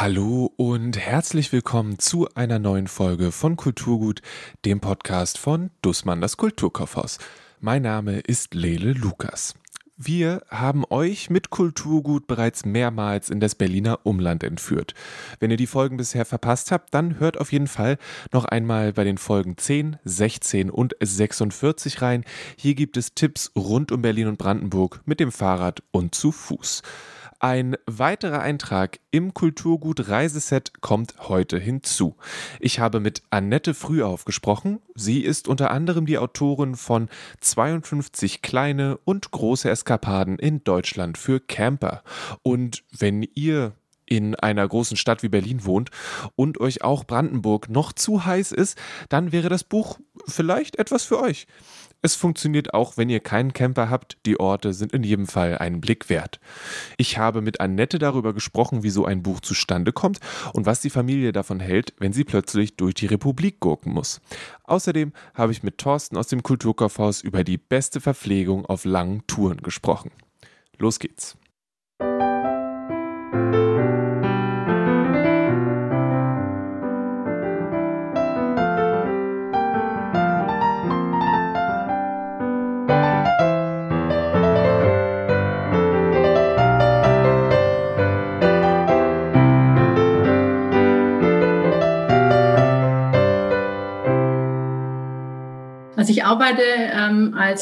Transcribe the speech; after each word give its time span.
Hallo 0.00 0.52
und 0.56 0.96
herzlich 0.96 1.50
willkommen 1.50 1.98
zu 1.98 2.28
einer 2.36 2.60
neuen 2.60 2.86
Folge 2.86 3.32
von 3.32 3.56
Kulturgut, 3.56 4.22
dem 4.64 4.78
Podcast 4.78 5.38
von 5.38 5.70
Dussmann 5.82 6.20
das 6.20 6.36
Kulturkaufhaus. 6.36 7.18
Mein 7.58 7.82
Name 7.82 8.20
ist 8.20 8.54
Lele 8.54 8.92
Lukas. 8.92 9.56
Wir 9.96 10.42
haben 10.50 10.84
euch 10.88 11.30
mit 11.30 11.50
Kulturgut 11.50 12.28
bereits 12.28 12.64
mehrmals 12.64 13.28
in 13.28 13.40
das 13.40 13.56
Berliner 13.56 13.98
Umland 14.04 14.44
entführt. 14.44 14.94
Wenn 15.40 15.50
ihr 15.50 15.56
die 15.56 15.66
Folgen 15.66 15.96
bisher 15.96 16.24
verpasst 16.24 16.70
habt, 16.70 16.94
dann 16.94 17.18
hört 17.18 17.36
auf 17.36 17.50
jeden 17.50 17.66
Fall 17.66 17.98
noch 18.32 18.44
einmal 18.44 18.92
bei 18.92 19.02
den 19.02 19.18
Folgen 19.18 19.58
10, 19.58 19.96
16 20.04 20.70
und 20.70 20.94
46 21.00 22.02
rein. 22.02 22.24
Hier 22.56 22.76
gibt 22.76 22.96
es 22.96 23.14
Tipps 23.14 23.50
rund 23.56 23.90
um 23.90 24.00
Berlin 24.00 24.28
und 24.28 24.38
Brandenburg 24.38 25.00
mit 25.06 25.18
dem 25.18 25.32
Fahrrad 25.32 25.82
und 25.90 26.14
zu 26.14 26.30
Fuß. 26.30 26.82
Ein 27.40 27.76
weiterer 27.86 28.40
Eintrag 28.40 28.98
im 29.12 29.32
Kulturgut 29.32 30.08
Reiseset 30.08 30.80
kommt 30.80 31.14
heute 31.28 31.56
hinzu. 31.56 32.16
Ich 32.58 32.80
habe 32.80 32.98
mit 32.98 33.22
Annette 33.30 33.74
Frühauf 33.74 34.24
gesprochen. 34.24 34.80
Sie 34.96 35.20
ist 35.20 35.46
unter 35.46 35.70
anderem 35.70 36.04
die 36.04 36.18
Autorin 36.18 36.74
von 36.74 37.08
52 37.40 38.42
kleine 38.42 38.98
und 39.04 39.30
große 39.30 39.70
Eskapaden 39.70 40.40
in 40.40 40.64
Deutschland 40.64 41.16
für 41.16 41.38
Camper. 41.38 42.02
Und 42.42 42.82
wenn 42.90 43.22
ihr 43.22 43.74
in 44.04 44.34
einer 44.34 44.66
großen 44.66 44.96
Stadt 44.96 45.22
wie 45.22 45.28
Berlin 45.28 45.64
wohnt 45.64 45.90
und 46.34 46.58
euch 46.58 46.82
auch 46.82 47.04
Brandenburg 47.04 47.68
noch 47.68 47.92
zu 47.92 48.24
heiß 48.24 48.50
ist, 48.50 48.76
dann 49.10 49.30
wäre 49.30 49.48
das 49.48 49.62
Buch 49.62 50.00
vielleicht 50.26 50.76
etwas 50.78 51.04
für 51.04 51.20
euch. 51.20 51.46
Es 52.00 52.14
funktioniert 52.14 52.74
auch, 52.74 52.96
wenn 52.96 53.10
ihr 53.10 53.18
keinen 53.18 53.52
Camper 53.52 53.90
habt. 53.90 54.18
Die 54.24 54.38
Orte 54.38 54.72
sind 54.72 54.92
in 54.92 55.02
jedem 55.02 55.26
Fall 55.26 55.58
einen 55.58 55.80
Blick 55.80 56.08
wert. 56.08 56.38
Ich 56.96 57.18
habe 57.18 57.40
mit 57.40 57.60
Annette 57.60 57.98
darüber 57.98 58.32
gesprochen, 58.32 58.84
wie 58.84 58.90
so 58.90 59.04
ein 59.04 59.22
Buch 59.22 59.40
zustande 59.40 59.92
kommt 59.92 60.20
und 60.52 60.64
was 60.64 60.80
die 60.80 60.90
Familie 60.90 61.32
davon 61.32 61.58
hält, 61.58 61.94
wenn 61.98 62.12
sie 62.12 62.24
plötzlich 62.24 62.76
durch 62.76 62.94
die 62.94 63.06
Republik 63.06 63.58
gurken 63.58 63.92
muss. 63.92 64.20
Außerdem 64.62 65.12
habe 65.34 65.50
ich 65.50 65.64
mit 65.64 65.78
Thorsten 65.78 66.16
aus 66.16 66.28
dem 66.28 66.44
Kulturkaufhaus 66.44 67.20
über 67.20 67.42
die 67.42 67.58
beste 67.58 68.00
Verpflegung 68.00 68.64
auf 68.64 68.84
langen 68.84 69.26
Touren 69.26 69.58
gesprochen. 69.58 70.12
Los 70.78 71.00
geht's. 71.00 71.36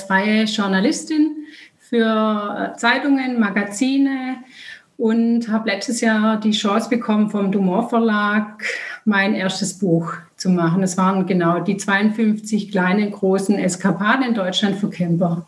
Freie 0.06 0.44
Journalistin 0.44 1.46
für 1.78 2.72
äh, 2.74 2.76
Zeitungen, 2.76 3.38
Magazine 3.38 4.38
und 4.96 5.48
habe 5.48 5.70
letztes 5.70 6.00
Jahr 6.00 6.40
die 6.40 6.52
Chance 6.52 6.88
bekommen, 6.88 7.30
vom 7.30 7.52
Dumont 7.52 7.90
Verlag 7.90 8.64
mein 9.04 9.34
erstes 9.34 9.78
Buch 9.78 10.14
zu 10.36 10.50
machen. 10.50 10.82
Es 10.82 10.96
waren 10.96 11.26
genau 11.26 11.60
die 11.60 11.76
52 11.76 12.70
kleinen, 12.70 13.10
großen 13.10 13.58
Eskapaden 13.58 14.26
in 14.26 14.34
Deutschland 14.34 14.76
für 14.76 14.88
Camper. 14.88 15.46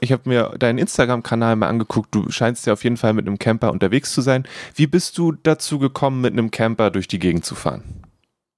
Ich 0.00 0.10
habe 0.10 0.28
mir 0.28 0.54
deinen 0.58 0.78
Instagram-Kanal 0.78 1.54
mal 1.54 1.68
angeguckt. 1.68 2.12
Du 2.12 2.28
scheinst 2.28 2.66
ja 2.66 2.72
auf 2.72 2.82
jeden 2.82 2.96
Fall 2.96 3.12
mit 3.12 3.26
einem 3.26 3.38
Camper 3.38 3.70
unterwegs 3.70 4.12
zu 4.12 4.20
sein. 4.20 4.44
Wie 4.74 4.88
bist 4.88 5.16
du 5.16 5.30
dazu 5.30 5.78
gekommen, 5.78 6.20
mit 6.20 6.32
einem 6.32 6.50
Camper 6.50 6.90
durch 6.90 7.06
die 7.06 7.20
Gegend 7.20 7.44
zu 7.44 7.54
fahren? 7.54 7.84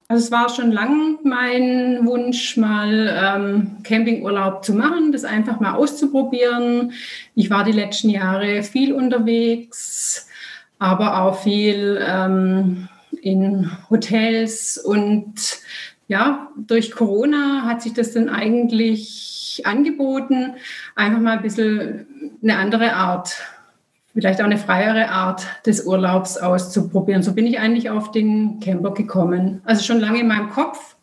Also 0.07 0.25
es 0.25 0.31
war 0.31 0.51
schon 0.51 0.71
lang 0.71 1.19
mein 1.25 2.07
Wunsch, 2.07 2.59
mal 2.59 3.11
ähm, 3.19 3.83
Campingurlaub 3.85 4.63
zu 4.63 4.75
machen, 4.75 5.13
das 5.13 5.25
einfach 5.25 5.61
mal 5.61 5.75
auszuprobieren. 5.75 6.93
Ich 7.35 7.49
war 7.49 7.65
die 7.65 7.73
letzten 7.73 8.11
Jahre 8.11 8.63
viel 8.63 8.93
unterwegs, 8.93 10.29
aber 10.79 11.23
auch 11.23 11.43
viel 11.43 11.99
ähm, 12.07 12.89
in 13.23 13.71
Hotels 13.89 14.77
und 14.77 15.35
ja, 16.07 16.49
durch 16.57 16.93
Corona 16.93 17.63
hat 17.65 17.81
sich 17.81 17.95
das 17.95 18.13
dann 18.13 18.29
eigentlich 18.29 19.63
angeboten, 19.65 20.55
einfach 20.95 21.21
mal 21.21 21.39
ein 21.39 21.43
bisschen 21.43 22.07
eine 22.43 22.59
andere 22.59 22.93
Art 22.93 23.37
vielleicht 24.15 24.41
auch 24.41 24.47
eine 24.47 24.59
freiere 24.59 25.11
Art 25.11 25.45
des 25.67 25.85
Urlaubs 25.85 26.39
auszuprobieren. 26.39 27.23
So 27.23 27.35
bin 27.35 27.47
ich 27.47 27.59
eigentlich 27.59 27.91
auf 27.91 28.13
den 28.13 28.61
Camper 28.61 28.93
gekommen. 28.93 29.61
Also 29.65 29.83
schon 29.83 30.01
lange 30.01 30.21
in 30.21 30.29
meinem 30.29 30.51
Kopf. 30.51 30.95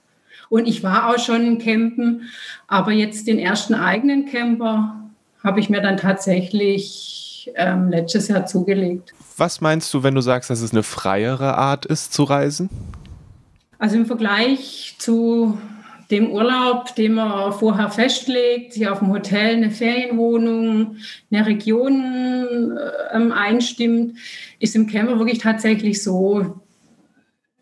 Und 0.50 0.68
ich 0.68 0.84
war 0.84 1.10
auch 1.10 1.20
schon 1.20 1.46
im 1.46 1.60
Campen, 1.60 2.24
aber 2.68 2.92
jetzt 2.92 3.28
den 3.28 3.40
ersten 3.40 3.74
eigenen 3.74 4.26
Camper 4.26 4.98
habe 5.44 5.60
ich 5.60 5.70
mir 5.70 5.82
dann 5.82 5.98
tatsächlich 5.98 7.52
ähm, 7.56 7.90
letztes 7.90 8.28
Jahr 8.28 8.46
zugelegt. 8.46 9.14
Was 9.38 9.62
meinst 9.62 9.94
du, 9.94 10.04
wenn 10.04 10.14
du 10.14 10.22
sagst, 10.22 10.50
dass 10.50 10.62
es 10.62 10.72
eine 10.72 10.84
freiere 10.84 11.58
Art 11.58 11.86
ist 11.86 12.14
zu 12.14 12.24
reisen? 12.24 12.70
Also 13.80 13.96
im 13.96 14.06
Vergleich 14.06 14.96
zu 15.00 15.58
dem 16.12 16.32
Urlaub, 16.32 16.94
den 16.96 17.14
man 17.14 17.54
vorher 17.54 17.90
festlegt, 17.90 18.74
sich 18.74 18.88
auf 18.88 19.00
dem 19.00 19.12
Hotel 19.12 19.56
eine 19.56 19.72
Ferienwohnung, 19.72 20.98
eine 21.32 21.46
Region 21.46 22.78
äh, 22.78 23.32
einstimmt, 23.34 24.18
ist 24.60 24.76
im 24.76 24.88
Camper 24.88 25.18
wirklich 25.18 25.40
tatsächlich 25.40 26.04
so, 26.04 26.62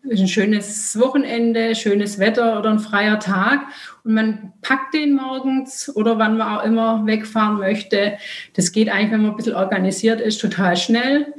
ein 0.08 0.28
schönes 0.28 0.98
Wochenende, 0.98 1.74
schönes 1.74 2.18
Wetter 2.18 2.58
oder 2.58 2.70
ein 2.70 2.78
freier 2.78 3.20
Tag 3.20 3.60
und 4.02 4.14
man 4.14 4.52
packt 4.62 4.94
den 4.94 5.14
morgens 5.14 5.94
oder 5.94 6.18
wann 6.18 6.38
man 6.38 6.58
auch 6.58 6.64
immer 6.64 7.06
wegfahren 7.06 7.58
möchte. 7.58 8.16
Das 8.54 8.72
geht 8.72 8.88
eigentlich, 8.88 9.12
wenn 9.12 9.22
man 9.22 9.32
ein 9.32 9.36
bisschen 9.36 9.54
organisiert 9.54 10.20
ist, 10.20 10.40
total 10.40 10.76
schnell. 10.76 11.34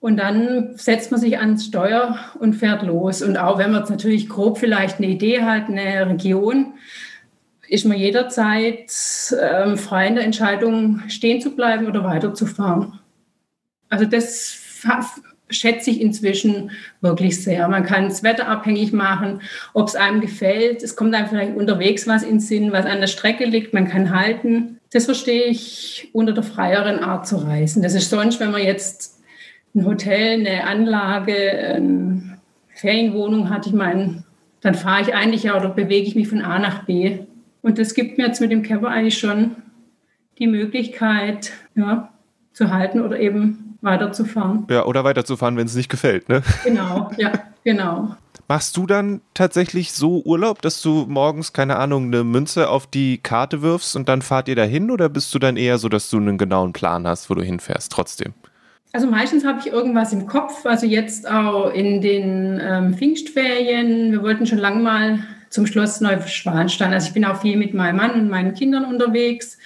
Und 0.00 0.16
dann 0.18 0.76
setzt 0.76 1.10
man 1.10 1.20
sich 1.20 1.38
ans 1.38 1.66
Steuer 1.66 2.18
und 2.38 2.54
fährt 2.54 2.82
los. 2.82 3.20
Und 3.22 3.36
auch 3.36 3.58
wenn 3.58 3.72
man 3.72 3.80
jetzt 3.80 3.90
natürlich 3.90 4.28
grob 4.28 4.58
vielleicht 4.58 4.98
eine 4.98 5.08
Idee 5.08 5.42
hat, 5.42 5.68
eine 5.68 6.08
Region, 6.08 6.74
ist 7.68 7.84
man 7.84 7.98
jederzeit 7.98 8.90
ähm, 9.42 9.76
frei 9.76 10.06
in 10.06 10.14
der 10.14 10.24
Entscheidung, 10.24 11.02
stehen 11.08 11.40
zu 11.40 11.54
bleiben 11.54 11.86
oder 11.86 12.04
weiterzufahren. 12.04 12.98
Also 13.90 14.04
das 14.04 14.58
schätze 15.50 15.90
ich 15.90 16.00
inzwischen 16.00 16.70
wirklich 17.00 17.42
sehr. 17.42 17.68
Man 17.68 17.84
kann 17.84 18.06
es 18.06 18.22
wetterabhängig 18.22 18.92
machen, 18.92 19.42
ob 19.74 19.88
es 19.88 19.96
einem 19.96 20.20
gefällt. 20.20 20.82
Es 20.82 20.96
kommt 20.96 21.14
einem 21.14 21.28
vielleicht 21.28 21.56
unterwegs 21.56 22.06
was 22.06 22.22
ins 22.22 22.48
Sinn, 22.48 22.72
was 22.72 22.86
an 22.86 23.00
der 23.00 23.06
Strecke 23.06 23.44
liegt. 23.44 23.74
Man 23.74 23.88
kann 23.88 24.14
halten. 24.14 24.78
Das 24.92 25.06
verstehe 25.06 25.44
ich 25.44 26.08
unter 26.12 26.32
der 26.32 26.42
freieren 26.42 27.00
Art 27.00 27.26
zu 27.26 27.36
reisen. 27.36 27.82
Das 27.82 27.94
ist 27.94 28.10
sonst, 28.10 28.40
wenn 28.40 28.50
man 28.50 28.62
jetzt 28.62 29.17
ein 29.78 29.86
Hotel, 29.86 30.40
eine 30.40 30.66
Anlage, 30.66 31.34
eine 31.34 32.38
Ferienwohnung 32.74 33.50
hatte 33.50 33.70
ich 33.70 33.74
meinen, 33.74 34.24
dann 34.60 34.74
fahre 34.74 35.02
ich 35.02 35.14
eigentlich 35.14 35.44
ja 35.44 35.56
oder 35.56 35.70
bewege 35.70 36.06
ich 36.06 36.14
mich 36.14 36.28
von 36.28 36.42
A 36.42 36.58
nach 36.58 36.84
B. 36.84 37.18
Und 37.62 37.78
das 37.78 37.94
gibt 37.94 38.18
mir 38.18 38.26
jetzt 38.26 38.40
mit 38.40 38.50
dem 38.50 38.62
Camper 38.62 38.88
eigentlich 38.88 39.18
schon 39.18 39.56
die 40.38 40.46
Möglichkeit, 40.46 41.52
ja, 41.74 42.10
zu 42.52 42.70
halten 42.70 43.00
oder 43.00 43.18
eben 43.18 43.76
weiterzufahren. 43.80 44.66
Ja, 44.70 44.84
oder 44.84 45.04
weiterzufahren, 45.04 45.56
wenn 45.56 45.66
es 45.66 45.76
nicht 45.76 45.88
gefällt, 45.88 46.28
ne? 46.28 46.42
Genau, 46.64 47.10
ja, 47.16 47.32
genau. 47.64 48.16
Machst 48.48 48.76
du 48.76 48.86
dann 48.86 49.20
tatsächlich 49.34 49.92
so 49.92 50.22
Urlaub, 50.24 50.62
dass 50.62 50.80
du 50.80 51.04
morgens, 51.06 51.52
keine 51.52 51.76
Ahnung, 51.76 52.06
eine 52.06 52.24
Münze 52.24 52.70
auf 52.70 52.86
die 52.86 53.18
Karte 53.18 53.60
wirfst 53.60 53.94
und 53.94 54.08
dann 54.08 54.22
fahrt 54.22 54.48
ihr 54.48 54.56
dahin? 54.56 54.90
Oder 54.90 55.08
bist 55.08 55.34
du 55.34 55.38
dann 55.38 55.56
eher 55.56 55.76
so, 55.78 55.88
dass 55.88 56.08
du 56.08 56.16
einen 56.16 56.38
genauen 56.38 56.72
Plan 56.72 57.06
hast, 57.06 57.28
wo 57.28 57.34
du 57.34 57.42
hinfährst, 57.42 57.92
trotzdem? 57.92 58.32
Also 58.92 59.06
meistens 59.06 59.44
habe 59.44 59.60
ich 59.60 59.72
irgendwas 59.72 60.12
im 60.12 60.26
Kopf, 60.26 60.64
also 60.64 60.86
jetzt 60.86 61.30
auch 61.30 61.72
in 61.72 62.00
den 62.00 62.60
ähm, 62.62 62.94
Pfingstferien. 62.94 64.12
Wir 64.12 64.22
wollten 64.22 64.46
schon 64.46 64.58
lange 64.58 64.82
mal 64.82 65.18
zum 65.50 65.66
Schloss 65.66 66.00
Neuschwanstein. 66.00 66.92
Also 66.92 67.08
ich 67.08 67.14
bin 67.14 67.24
auch 67.24 67.40
viel 67.40 67.56
mit 67.56 67.74
meinem 67.74 67.96
Mann 67.96 68.12
und 68.12 68.30
meinen 68.30 68.54
Kindern 68.54 68.84
unterwegs. 68.84 69.58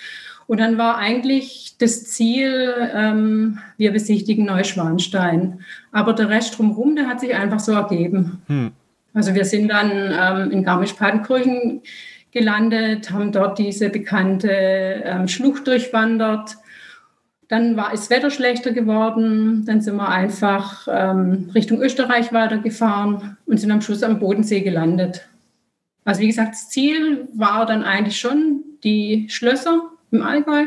Und 0.46 0.58
dann 0.58 0.76
war 0.76 0.98
eigentlich 0.98 1.76
das 1.78 2.04
Ziel, 2.04 2.74
ähm, 2.94 3.58
wir 3.76 3.92
besichtigen 3.92 4.44
Neuschwanstein. 4.44 5.60
Aber 5.92 6.12
der 6.14 6.28
Rest 6.28 6.58
drumherum, 6.58 6.96
der 6.96 7.06
hat 7.06 7.20
sich 7.20 7.34
einfach 7.34 7.60
so 7.60 7.72
ergeben. 7.72 8.42
Hm. 8.48 8.72
Also 9.14 9.34
wir 9.34 9.44
sind 9.44 9.68
dann 9.68 9.90
ähm, 9.90 10.50
in 10.50 10.64
Garmisch-Partenkirchen 10.64 11.82
gelandet, 12.32 13.10
haben 13.10 13.30
dort 13.30 13.58
diese 13.58 13.88
bekannte 13.88 14.50
ähm, 14.50 15.28
Schlucht 15.28 15.66
durchwandert 15.66 16.56
dann 17.52 17.76
war 17.76 17.90
das 17.90 18.08
Wetter 18.08 18.30
schlechter 18.30 18.72
geworden. 18.72 19.66
Dann 19.66 19.82
sind 19.82 19.96
wir 19.96 20.08
einfach 20.08 20.88
ähm, 20.90 21.50
Richtung 21.54 21.82
Österreich 21.82 22.32
weitergefahren 22.32 23.36
und 23.44 23.60
sind 23.60 23.70
am 23.70 23.82
Schluss 23.82 24.02
am 24.02 24.18
Bodensee 24.18 24.62
gelandet. 24.62 25.28
Also 26.06 26.22
wie 26.22 26.28
gesagt, 26.28 26.52
das 26.52 26.70
Ziel 26.70 27.28
war 27.34 27.66
dann 27.66 27.84
eigentlich 27.84 28.18
schon 28.18 28.62
die 28.84 29.26
Schlösser 29.28 29.82
im 30.10 30.22
Allgäu. 30.22 30.64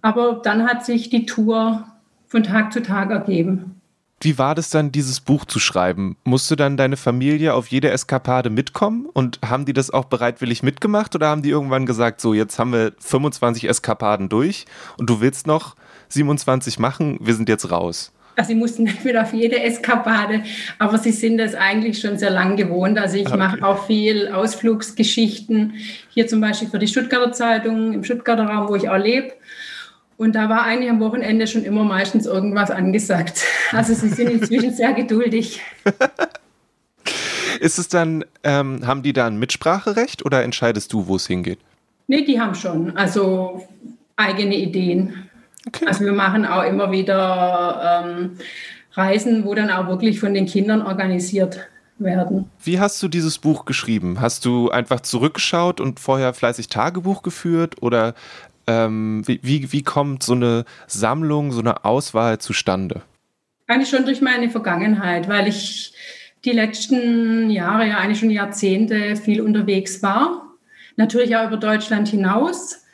Aber 0.00 0.40
dann 0.44 0.68
hat 0.68 0.86
sich 0.86 1.10
die 1.10 1.26
Tour 1.26 1.88
von 2.28 2.44
Tag 2.44 2.72
zu 2.72 2.84
Tag 2.84 3.10
ergeben. 3.10 3.80
wie 4.20 4.38
war 4.38 4.54
das 4.54 4.70
dann, 4.70 4.92
dieses 4.92 5.18
Buch 5.18 5.44
zu 5.44 5.58
schreiben? 5.58 6.16
Musste 6.22 6.54
dann 6.54 6.76
deine 6.76 6.96
Familie 6.96 7.52
auf 7.52 7.66
jede 7.66 7.90
Eskapade 7.90 8.48
mitkommen 8.48 9.06
und 9.12 9.40
haben 9.44 9.64
die 9.64 9.72
das 9.72 9.90
auch 9.90 10.04
bereitwillig 10.04 10.62
mitgemacht 10.62 11.16
oder 11.16 11.28
haben 11.28 11.42
die 11.42 11.50
irgendwann 11.50 11.84
gesagt, 11.84 12.20
so 12.20 12.32
jetzt 12.32 12.60
haben 12.60 12.72
wir 12.72 12.92
25 13.00 13.68
Eskapaden 13.68 14.28
durch 14.28 14.66
und 14.98 15.10
du 15.10 15.20
willst 15.20 15.48
noch 15.48 15.74
27 16.08 16.78
machen, 16.78 17.18
wir 17.20 17.34
sind 17.34 17.48
jetzt 17.48 17.70
raus? 17.70 18.12
Also 18.36 18.48
sie 18.48 18.54
mussten 18.54 18.82
nicht 18.84 19.04
mit 19.04 19.16
auf 19.16 19.32
jede 19.32 19.60
Eskapade, 19.60 20.42
aber 20.78 20.98
sie 20.98 21.12
sind 21.12 21.38
das 21.38 21.54
eigentlich 21.54 21.98
schon 22.00 22.18
sehr 22.18 22.30
lang 22.30 22.56
gewohnt. 22.56 22.98
Also 22.98 23.16
ich 23.16 23.26
okay. 23.26 23.36
mache 23.36 23.66
auch 23.66 23.86
viel 23.86 24.28
Ausflugsgeschichten, 24.28 25.74
hier 26.10 26.26
zum 26.26 26.40
Beispiel 26.40 26.68
für 26.68 26.78
die 26.78 26.88
Stuttgarter 26.88 27.32
Zeitung, 27.32 27.92
im 27.92 28.04
Stuttgarter 28.04 28.44
Raum, 28.44 28.68
wo 28.68 28.76
ich 28.76 28.88
auch 28.88 28.98
lebe. 28.98 29.32
Und 30.18 30.34
da 30.34 30.48
war 30.48 30.62
eigentlich 30.62 30.90
am 30.90 31.00
Wochenende 31.00 31.46
schon 31.46 31.64
immer 31.64 31.84
meistens 31.84 32.26
irgendwas 32.26 32.70
angesagt. 32.70 33.42
Also 33.72 33.94
sie 33.94 34.10
sind 34.10 34.30
inzwischen 34.30 34.72
sehr 34.72 34.92
geduldig. 34.92 35.60
Ist 37.60 37.78
es 37.78 37.88
dann, 37.88 38.24
ähm, 38.44 38.86
haben 38.86 39.02
die 39.02 39.12
da 39.12 39.26
ein 39.26 39.38
Mitspracherecht 39.38 40.24
oder 40.24 40.44
entscheidest 40.44 40.92
du, 40.92 41.08
wo 41.08 41.16
es 41.16 41.26
hingeht? 41.26 41.58
Nee, 42.06 42.24
die 42.24 42.40
haben 42.40 42.54
schon. 42.54 42.96
Also 42.96 43.66
eigene 44.14 44.54
Ideen. 44.56 45.28
Okay. 45.66 45.86
Also 45.86 46.04
wir 46.04 46.12
machen 46.12 46.46
auch 46.46 46.62
immer 46.62 46.90
wieder 46.92 48.04
ähm, 48.04 48.38
Reisen, 48.92 49.44
wo 49.44 49.54
dann 49.54 49.70
auch 49.70 49.88
wirklich 49.88 50.20
von 50.20 50.32
den 50.34 50.46
Kindern 50.46 50.82
organisiert 50.82 51.68
werden. 51.98 52.50
Wie 52.62 52.78
hast 52.78 53.02
du 53.02 53.08
dieses 53.08 53.38
Buch 53.38 53.64
geschrieben? 53.64 54.20
Hast 54.20 54.44
du 54.44 54.70
einfach 54.70 55.00
zurückgeschaut 55.00 55.80
und 55.80 56.00
vorher 56.00 56.34
fleißig 56.34 56.68
Tagebuch 56.68 57.22
geführt 57.22 57.82
oder 57.82 58.14
ähm, 58.66 59.22
wie, 59.26 59.40
wie, 59.42 59.72
wie 59.72 59.82
kommt 59.82 60.22
so 60.22 60.34
eine 60.34 60.64
Sammlung, 60.86 61.52
so 61.52 61.60
eine 61.60 61.84
Auswahl 61.84 62.38
zustande? 62.38 63.02
Eigentlich 63.66 63.90
schon 63.90 64.04
durch 64.04 64.20
meine 64.20 64.50
Vergangenheit, 64.50 65.28
weil 65.28 65.48
ich 65.48 65.92
die 66.44 66.52
letzten 66.52 67.50
Jahre, 67.50 67.88
ja 67.88 67.98
eigentlich 67.98 68.20
schon 68.20 68.30
Jahrzehnte 68.30 69.16
viel 69.16 69.40
unterwegs 69.40 70.02
war. 70.02 70.42
Natürlich 70.96 71.36
auch 71.36 71.48
über 71.48 71.56
Deutschland 71.56 72.08
hinaus. 72.08 72.85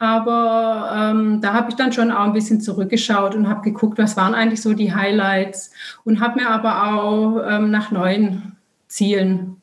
Aber 0.00 0.90
ähm, 0.96 1.42
da 1.42 1.52
habe 1.52 1.68
ich 1.68 1.76
dann 1.76 1.92
schon 1.92 2.10
auch 2.10 2.24
ein 2.24 2.32
bisschen 2.32 2.62
zurückgeschaut 2.62 3.34
und 3.34 3.50
habe 3.50 3.60
geguckt, 3.60 3.98
was 3.98 4.16
waren 4.16 4.34
eigentlich 4.34 4.62
so 4.62 4.72
die 4.72 4.94
Highlights 4.94 5.72
und 6.04 6.20
habe 6.20 6.40
mir 6.40 6.48
aber 6.48 6.94
auch 6.94 7.42
ähm, 7.46 7.70
nach 7.70 7.90
neuen 7.90 8.56
Zielen 8.88 9.60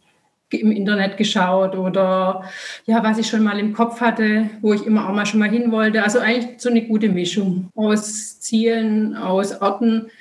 im 0.51 0.71
Internet 0.71 1.17
geschaut 1.17 1.75
oder 1.75 2.43
ja, 2.85 3.03
was 3.03 3.17
ich 3.17 3.27
schon 3.27 3.43
mal 3.43 3.57
im 3.57 3.73
Kopf 3.73 3.99
hatte, 3.99 4.47
wo 4.61 4.73
ich 4.73 4.85
immer 4.85 5.09
auch 5.09 5.13
mal 5.13 5.25
schon 5.25 5.39
mal 5.39 5.49
hin 5.49 5.71
wollte. 5.71 6.03
Also 6.03 6.19
eigentlich 6.19 6.61
so 6.61 6.69
eine 6.69 6.83
gute 6.83 7.09
Mischung 7.09 7.71
aus 7.73 8.39
Zielen, 8.39 9.15
aus 9.15 9.59
Orten, 9.59 10.11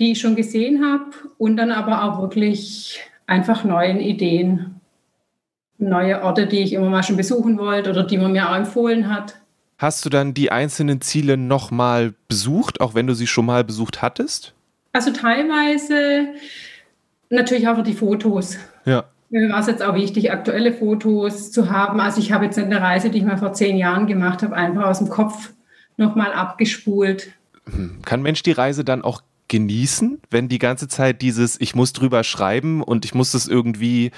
die 0.00 0.10
ich 0.10 0.20
schon 0.20 0.34
gesehen 0.34 0.84
habe 0.84 1.12
und 1.38 1.56
dann 1.56 1.70
aber 1.70 2.02
auch 2.02 2.20
wirklich 2.20 3.00
einfach 3.28 3.62
neuen 3.62 4.00
Ideen. 4.00 4.80
Neue 5.78 6.20
Orte, 6.22 6.48
die 6.48 6.62
ich 6.62 6.72
immer 6.72 6.90
mal 6.90 7.04
schon 7.04 7.16
besuchen 7.16 7.58
wollte 7.58 7.90
oder 7.90 8.02
die 8.02 8.18
man 8.18 8.32
mir 8.32 8.50
auch 8.50 8.56
empfohlen 8.56 9.08
hat. 9.08 9.36
Hast 9.82 10.04
du 10.04 10.10
dann 10.10 10.32
die 10.32 10.52
einzelnen 10.52 11.00
Ziele 11.00 11.36
nochmal 11.36 12.14
besucht, 12.28 12.80
auch 12.80 12.94
wenn 12.94 13.08
du 13.08 13.14
sie 13.14 13.26
schon 13.26 13.46
mal 13.46 13.64
besucht 13.64 14.00
hattest? 14.00 14.54
Also 14.92 15.10
teilweise 15.10 16.28
natürlich 17.30 17.66
auch 17.66 17.82
die 17.82 17.92
Fotos. 17.92 18.58
Ja. 18.84 19.06
Mir 19.30 19.50
war 19.50 19.58
es 19.58 19.66
jetzt 19.66 19.82
auch 19.82 19.96
wichtig, 19.96 20.30
aktuelle 20.30 20.72
Fotos 20.72 21.50
zu 21.50 21.68
haben. 21.68 21.98
Also 21.98 22.20
ich 22.20 22.30
habe 22.30 22.44
jetzt 22.44 22.56
eine 22.60 22.80
Reise, 22.80 23.10
die 23.10 23.18
ich 23.18 23.24
mal 23.24 23.38
vor 23.38 23.54
zehn 23.54 23.76
Jahren 23.76 24.06
gemacht 24.06 24.44
habe, 24.44 24.54
einfach 24.54 24.84
aus 24.84 25.00
dem 25.00 25.08
Kopf 25.08 25.52
nochmal 25.96 26.32
abgespult. 26.32 27.32
Kann 28.04 28.22
Mensch 28.22 28.44
die 28.44 28.52
Reise 28.52 28.84
dann 28.84 29.02
auch 29.02 29.20
genießen, 29.52 30.18
wenn 30.30 30.48
die 30.48 30.58
ganze 30.58 30.88
Zeit 30.88 31.20
dieses, 31.20 31.60
ich 31.60 31.74
muss 31.74 31.92
drüber 31.92 32.24
schreiben 32.24 32.82
und 32.82 33.04
ich 33.04 33.14
muss 33.14 33.32
das 33.32 33.46
irgendwie 33.46 34.10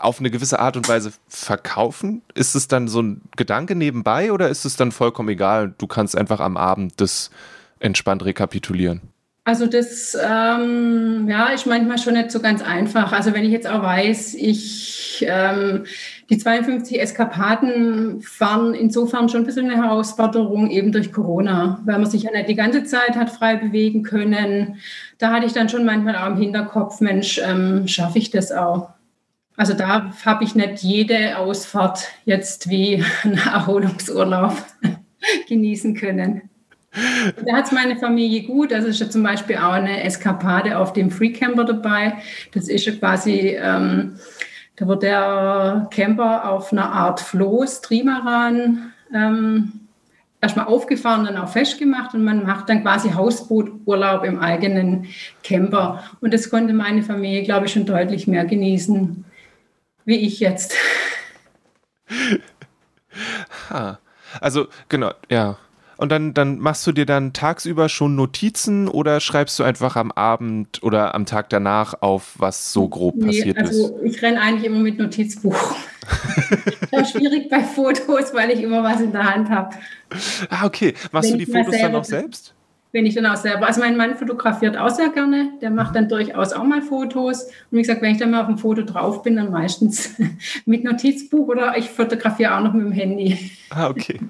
auf 0.00 0.18
eine 0.18 0.32
gewisse 0.32 0.58
Art 0.58 0.76
und 0.76 0.88
Weise 0.88 1.12
verkaufen? 1.28 2.22
Ist 2.34 2.56
es 2.56 2.66
dann 2.66 2.88
so 2.88 3.00
ein 3.00 3.22
Gedanke 3.36 3.76
nebenbei 3.76 4.32
oder 4.32 4.48
ist 4.48 4.64
es 4.64 4.74
dann 4.74 4.90
vollkommen 4.90 5.28
egal? 5.28 5.72
Du 5.78 5.86
kannst 5.86 6.18
einfach 6.18 6.40
am 6.40 6.56
Abend 6.56 7.00
das 7.00 7.30
entspannt 7.78 8.24
rekapitulieren. 8.24 9.02
Also 9.44 9.68
das 9.68 10.18
ähm, 10.20 11.28
ja, 11.30 11.50
ist 11.50 11.66
manchmal 11.66 11.98
schon 11.98 12.14
nicht 12.14 12.32
so 12.32 12.40
ganz 12.40 12.60
einfach. 12.60 13.12
Also 13.12 13.32
wenn 13.32 13.44
ich 13.44 13.52
jetzt 13.52 13.68
auch 13.68 13.84
weiß, 13.84 14.34
ich 14.34 15.24
ähm, 15.28 15.84
die 16.28 16.38
52 16.38 17.00
Eskapaden 17.00 18.24
waren 18.38 18.74
insofern 18.74 19.28
schon 19.28 19.42
ein 19.42 19.46
bisschen 19.46 19.70
eine 19.70 19.82
Herausforderung 19.82 20.70
eben 20.70 20.90
durch 20.90 21.12
Corona, 21.12 21.80
weil 21.84 21.98
man 21.98 22.10
sich 22.10 22.24
ja 22.24 22.32
nicht 22.32 22.48
die 22.48 22.56
ganze 22.56 22.84
Zeit 22.84 23.16
hat 23.16 23.30
frei 23.30 23.56
bewegen 23.56 24.02
können. 24.02 24.76
Da 25.18 25.30
hatte 25.30 25.46
ich 25.46 25.52
dann 25.52 25.68
schon 25.68 25.84
manchmal 25.84 26.16
auch 26.16 26.26
im 26.26 26.36
Hinterkopf, 26.36 27.00
Mensch, 27.00 27.40
ähm, 27.44 27.86
schaffe 27.86 28.18
ich 28.18 28.30
das 28.30 28.50
auch? 28.50 28.90
Also 29.56 29.72
da 29.72 30.12
habe 30.24 30.44
ich 30.44 30.54
nicht 30.54 30.82
jede 30.82 31.38
Ausfahrt 31.38 32.08
jetzt 32.24 32.68
wie 32.68 33.04
einen 33.22 33.38
Erholungsurlaub 33.38 34.56
genießen 35.48 35.94
können. 35.94 36.50
Da 37.44 37.56
hat 37.56 37.66
es 37.66 37.72
meine 37.72 37.96
Familie 37.96 38.42
gut. 38.42 38.72
Also 38.72 38.88
ist 38.88 39.00
ja 39.00 39.10
zum 39.10 39.22
Beispiel 39.22 39.56
auch 39.56 39.72
eine 39.72 40.02
Eskapade 40.02 40.78
auf 40.78 40.92
dem 40.92 41.10
Free 41.10 41.32
Camper 41.32 41.64
dabei. 41.64 42.14
Das 42.52 42.68
ist 42.68 42.86
ja 42.86 42.92
quasi, 42.92 43.56
ähm, 43.60 44.16
da 44.76 44.86
wird 44.86 45.02
der 45.02 45.88
Camper 45.90 46.50
auf 46.50 46.72
einer 46.72 46.92
Art 46.92 47.20
Floß, 47.20 47.80
Trimaran, 47.80 48.92
ähm, 49.14 49.86
erstmal 50.40 50.66
aufgefahren, 50.66 51.24
dann 51.24 51.38
auch 51.38 51.48
festgemacht 51.48 52.14
und 52.14 52.22
man 52.22 52.44
macht 52.44 52.68
dann 52.68 52.82
quasi 52.82 53.10
Hausbooturlaub 53.10 54.24
im 54.24 54.38
eigenen 54.38 55.06
Camper. 55.42 56.04
Und 56.20 56.34
das 56.34 56.50
konnte 56.50 56.74
meine 56.74 57.02
Familie, 57.02 57.42
glaube 57.42 57.66
ich, 57.66 57.72
schon 57.72 57.86
deutlich 57.86 58.26
mehr 58.26 58.44
genießen, 58.44 59.24
wie 60.04 60.16
ich 60.16 60.40
jetzt. 60.40 60.74
Ha. 63.70 63.98
Also, 64.40 64.66
genau, 64.88 65.12
ja. 65.30 65.56
Und 65.96 66.12
dann, 66.12 66.34
dann 66.34 66.58
machst 66.58 66.86
du 66.86 66.92
dir 66.92 67.06
dann 67.06 67.32
tagsüber 67.32 67.88
schon 67.88 68.16
Notizen 68.16 68.88
oder 68.88 69.20
schreibst 69.20 69.58
du 69.58 69.62
einfach 69.62 69.96
am 69.96 70.12
Abend 70.12 70.82
oder 70.82 71.14
am 71.14 71.24
Tag 71.24 71.48
danach 71.48 72.02
auf, 72.02 72.34
was 72.36 72.72
so 72.72 72.88
grob 72.88 73.16
nee, 73.16 73.26
passiert 73.26 73.58
also 73.58 73.70
ist? 73.70 73.92
Also 73.92 74.04
ich 74.04 74.22
renne 74.22 74.40
eigentlich 74.40 74.64
immer 74.64 74.80
mit 74.80 74.98
Notizbuch. 74.98 75.76
das 76.90 77.10
schwierig 77.12 77.48
bei 77.48 77.60
Fotos, 77.60 78.34
weil 78.34 78.50
ich 78.50 78.62
immer 78.62 78.82
was 78.82 79.00
in 79.00 79.12
der 79.12 79.34
Hand 79.34 79.48
habe. 79.48 79.74
Ah, 80.50 80.66
okay. 80.66 80.94
Machst 81.12 81.30
wenn 81.30 81.38
du 81.38 81.44
die 81.44 81.50
Fotos 81.50 81.74
dann 81.80 81.94
auch 81.94 82.04
selbst? 82.04 82.52
Wenn 82.92 83.06
ich 83.06 83.14
dann 83.14 83.26
auch 83.26 83.36
selber. 83.36 83.66
Also 83.66 83.80
mein 83.80 83.96
Mann 83.96 84.16
fotografiert 84.16 84.76
auch 84.76 84.90
sehr 84.90 85.08
gerne. 85.08 85.50
Der 85.60 85.70
macht 85.70 85.96
dann 85.96 86.08
durchaus 86.08 86.52
auch 86.52 86.64
mal 86.64 86.82
Fotos. 86.82 87.44
Und 87.44 87.78
wie 87.78 87.82
gesagt, 87.82 88.00
wenn 88.02 88.12
ich 88.12 88.18
dann 88.18 88.30
mal 88.30 88.42
auf 88.42 88.46
dem 88.46 88.58
Foto 88.58 88.82
drauf 88.82 89.22
bin, 89.22 89.36
dann 89.36 89.50
meistens 89.50 90.14
mit 90.66 90.84
Notizbuch 90.84 91.48
oder 91.48 91.76
ich 91.76 91.90
fotografiere 91.90 92.56
auch 92.56 92.62
noch 92.62 92.72
mit 92.72 92.84
dem 92.84 92.92
Handy. 92.92 93.50
Ah, 93.70 93.88
okay. 93.88 94.20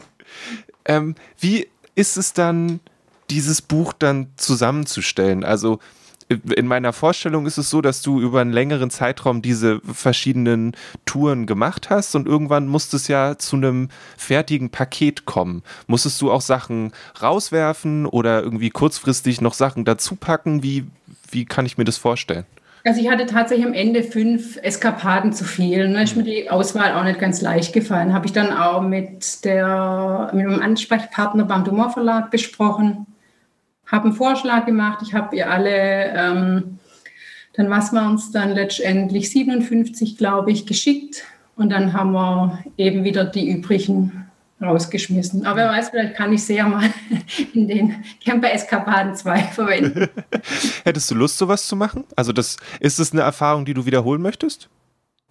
Ähm, 0.87 1.15
wie 1.39 1.69
ist 1.95 2.17
es 2.17 2.33
dann, 2.33 2.81
dieses 3.29 3.61
Buch 3.61 3.93
dann 3.93 4.29
zusammenzustellen? 4.37 5.45
Also 5.45 5.81
in 6.29 6.67
meiner 6.67 6.93
Vorstellung 6.93 7.47
ist 7.47 7.57
es 7.57 7.71
so, 7.71 7.81
dass 7.81 8.03
du 8.03 8.21
über 8.21 8.41
einen 8.41 8.53
längeren 8.53 8.91
Zeitraum 8.91 9.43
diese 9.43 9.81
verschiedenen 9.81 10.73
Touren 11.05 11.47
gemacht 11.47 11.89
hast 11.89 12.17
und 12.17 12.27
irgendwann 12.27 12.67
muss 12.67 12.93
es 12.93 13.07
ja 13.07 13.39
zu 13.39 13.57
einem 13.57 13.91
fertigen 14.17 14.71
Paket 14.71 15.25
kommen. 15.25 15.63
Musstest 15.87 16.21
du 16.21 16.33
auch 16.33 16.41
Sachen 16.41 16.93
rauswerfen 17.23 18.07
oder 18.07 18.43
irgendwie 18.43 18.71
kurzfristig 18.71 19.41
noch 19.41 19.55
Sachen 19.55 19.85
dazu 19.85 20.17
packen? 20.17 20.65
Wie, 20.65 20.87
wie 21.31 21.45
kann 21.45 21.65
ich 21.65 21.79
mir 21.79 21.85
das 21.85 21.97
vorstellen? 21.97 22.47
Also 22.87 23.01
ich 23.01 23.11
hatte 23.11 23.27
tatsächlich 23.27 23.67
am 23.67 23.75
Ende 23.75 24.05
fünf 24.05 24.59
Eskapaden 24.63 25.33
zu 25.33 25.43
viel. 25.43 25.89
Ne? 25.89 26.05
Ist 26.05 26.17
mir 26.17 26.23
die 26.23 26.49
Auswahl 26.49 26.93
auch 26.93 27.03
nicht 27.03 27.19
ganz 27.19 27.43
leicht 27.43 27.73
gefallen. 27.73 28.13
Habe 28.13 28.27
ich 28.27 28.33
dann 28.33 28.53
auch 28.53 28.81
mit, 28.81 29.45
der, 29.45 30.31
mit 30.33 30.47
einem 30.47 30.63
Ansprechpartner 30.63 31.47
beim 31.47 31.65
Dummer 31.65 31.91
Verlag 31.91 32.31
besprochen. 32.31 33.07
Habe 33.87 34.05
einen 34.05 34.13
Vorschlag 34.13 34.67
gemacht. 34.67 35.01
Ich 35.03 35.15
habe 35.15 35.35
ihr 35.35 35.51
alle, 35.51 36.13
ähm, 36.15 36.79
dann 37.55 37.71
was 37.71 37.93
waren 37.93 38.15
es 38.15 38.31
dann 38.31 38.53
letztendlich, 38.53 39.31
57, 39.31 40.17
glaube 40.17 40.53
ich, 40.53 40.65
geschickt. 40.65 41.25
Und 41.57 41.71
dann 41.71 41.93
haben 41.93 42.13
wir 42.13 42.61
eben 42.77 43.03
wieder 43.03 43.25
die 43.25 43.51
übrigen 43.51 44.26
rausgeschmissen. 44.61 45.45
Aber 45.45 45.57
wer 45.57 45.69
weiß, 45.69 45.91
vielleicht 45.91 46.15
kann 46.15 46.33
ich 46.33 46.45
sie 46.45 46.57
ja 46.57 46.69
mal 46.69 46.89
in 47.55 47.69
den 47.69 48.05
Camper 48.25 48.53
Eskapaden 48.53 49.15
2 49.15 49.39
verwenden. 49.39 50.09
Hättest 50.85 51.11
du 51.11 51.15
Lust, 51.15 51.39
sowas 51.39 51.67
zu 51.67 51.77
machen? 51.77 52.05
Also 52.17 52.33
das, 52.33 52.57
ist 52.81 52.99
es 52.99 53.13
eine 53.13 53.23
Erfahrung, 53.23 53.65
die 53.65 53.75
du 53.75 53.87
wiederholen 53.87 54.23
möchtest? 54.23 54.69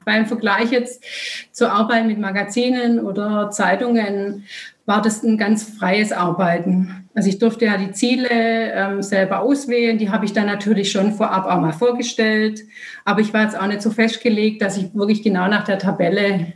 Beim 0.05 0.27
Vergleich 0.27 0.71
jetzt 0.71 1.03
zur 1.51 1.71
Arbeit 1.71 2.05
mit 2.05 2.19
Magazinen 2.19 2.99
oder 2.99 3.49
Zeitungen 3.49 4.45
war 4.85 5.01
das 5.01 5.23
ein 5.23 5.37
ganz 5.39 5.63
freies 5.63 6.11
Arbeiten. 6.11 7.09
Also 7.15 7.27
ich 7.27 7.39
durfte 7.39 7.65
ja 7.65 7.77
die 7.77 7.91
Ziele 7.91 8.29
ähm, 8.29 9.01
selber 9.01 9.39
auswählen. 9.39 9.97
Die 9.97 10.11
habe 10.11 10.25
ich 10.25 10.33
dann 10.33 10.45
natürlich 10.45 10.91
schon 10.91 11.13
vorab 11.13 11.47
auch 11.47 11.59
mal 11.59 11.73
vorgestellt. 11.73 12.61
Aber 13.03 13.21
ich 13.21 13.33
war 13.33 13.43
jetzt 13.43 13.59
auch 13.59 13.65
nicht 13.65 13.81
so 13.81 13.89
festgelegt, 13.89 14.61
dass 14.61 14.77
ich 14.77 14.93
wirklich 14.93 15.23
genau 15.23 15.47
nach 15.47 15.63
der 15.63 15.79
Tabelle 15.79 16.53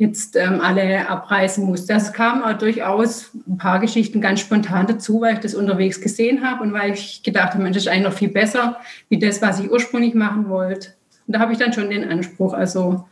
jetzt 0.00 0.34
ähm, 0.34 0.62
alle 0.62 1.10
abreisen 1.10 1.66
musste. 1.66 1.92
Das 1.92 2.14
kam 2.14 2.42
auch 2.42 2.56
durchaus 2.56 3.32
ein 3.46 3.58
paar 3.58 3.80
Geschichten 3.80 4.22
ganz 4.22 4.40
spontan 4.40 4.86
dazu, 4.86 5.20
weil 5.20 5.34
ich 5.34 5.40
das 5.40 5.54
unterwegs 5.54 6.00
gesehen 6.00 6.42
habe 6.42 6.62
und 6.62 6.72
weil 6.72 6.94
ich 6.94 7.22
gedacht 7.22 7.52
habe, 7.52 7.62
Mensch, 7.62 7.76
das 7.76 7.84
ist 7.84 7.92
eigentlich 7.92 8.04
noch 8.04 8.14
viel 8.14 8.30
besser, 8.30 8.80
wie 9.10 9.18
das, 9.18 9.42
was 9.42 9.60
ich 9.60 9.70
ursprünglich 9.70 10.14
machen 10.14 10.48
wollte. 10.48 10.94
Und 11.26 11.34
da 11.34 11.38
habe 11.40 11.52
ich 11.52 11.58
dann 11.58 11.74
schon 11.74 11.90
den 11.90 12.10
Anspruch, 12.10 12.54
also 12.54 13.06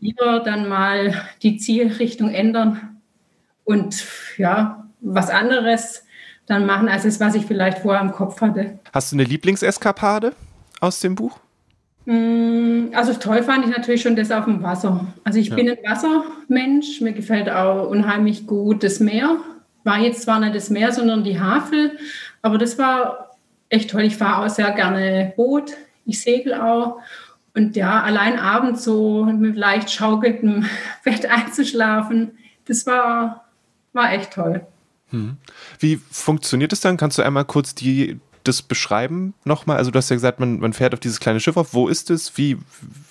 lieber 0.00 0.40
dann 0.40 0.66
mal 0.66 1.14
die 1.42 1.58
Zielrichtung 1.58 2.30
ändern 2.30 3.02
und 3.64 4.02
ja, 4.38 4.88
was 5.02 5.28
anderes 5.28 6.06
dann 6.46 6.64
machen, 6.64 6.88
als 6.88 7.02
das, 7.02 7.20
was 7.20 7.34
ich 7.34 7.44
vielleicht 7.44 7.80
vorher 7.80 8.00
im 8.00 8.12
Kopf 8.12 8.40
hatte. 8.40 8.78
Hast 8.94 9.12
du 9.12 9.16
eine 9.16 9.24
Lieblingseskapade 9.24 10.32
aus 10.80 11.00
dem 11.00 11.16
Buch? 11.16 11.38
Mm, 12.06 12.88
also 12.92 13.14
toll 13.14 13.42
fand 13.42 13.66
ich 13.66 13.76
natürlich 13.76 14.02
schon 14.02 14.16
das 14.16 14.30
auf 14.30 14.44
dem 14.44 14.62
Wasser. 14.62 15.06
Also 15.24 15.38
ich 15.38 15.48
ja. 15.48 15.56
bin 15.56 15.70
ein 15.70 15.78
Wassermensch, 15.84 17.00
mir 17.00 17.12
gefällt 17.12 17.48
auch 17.48 17.88
unheimlich 17.88 18.46
gut 18.46 18.82
das 18.82 19.00
Meer. 19.00 19.38
War 19.84 19.98
jetzt 19.98 20.22
zwar 20.22 20.40
nicht 20.40 20.54
das 20.54 20.70
Meer, 20.70 20.92
sondern 20.92 21.24
die 21.24 21.40
Havel, 21.40 21.98
aber 22.42 22.58
das 22.58 22.78
war 22.78 23.36
echt 23.68 23.90
toll. 23.90 24.02
Ich 24.02 24.16
fahre 24.16 24.44
auch 24.44 24.50
sehr 24.50 24.70
gerne 24.72 25.32
Boot, 25.36 25.72
ich 26.04 26.20
segel 26.20 26.54
auch. 26.54 26.98
Und 27.54 27.76
ja, 27.76 28.02
allein 28.02 28.38
abends 28.38 28.84
so 28.84 29.24
mit 29.24 29.56
leicht 29.56 29.90
schaukelndem 29.90 30.66
Bett 31.04 31.26
einzuschlafen, 31.26 32.32
das 32.66 32.86
war, 32.86 33.44
war 33.92 34.12
echt 34.12 34.32
toll. 34.32 34.66
Hm. 35.10 35.36
Wie 35.78 35.96
funktioniert 35.96 36.72
es 36.72 36.80
dann? 36.80 36.96
Kannst 36.96 37.18
du 37.18 37.22
einmal 37.22 37.44
kurz 37.44 37.74
die 37.74 38.18
das 38.44 38.62
beschreiben 38.62 39.34
nochmal? 39.44 39.78
Also 39.78 39.90
du 39.90 39.98
hast 39.98 40.10
ja 40.10 40.16
gesagt, 40.16 40.40
man, 40.40 40.60
man 40.60 40.72
fährt 40.72 40.94
auf 40.94 41.00
dieses 41.00 41.20
kleine 41.20 41.40
Schiff 41.40 41.56
auf. 41.56 41.74
Wo 41.74 41.88
ist 41.88 42.10
es? 42.10 42.36
Wie, 42.36 42.58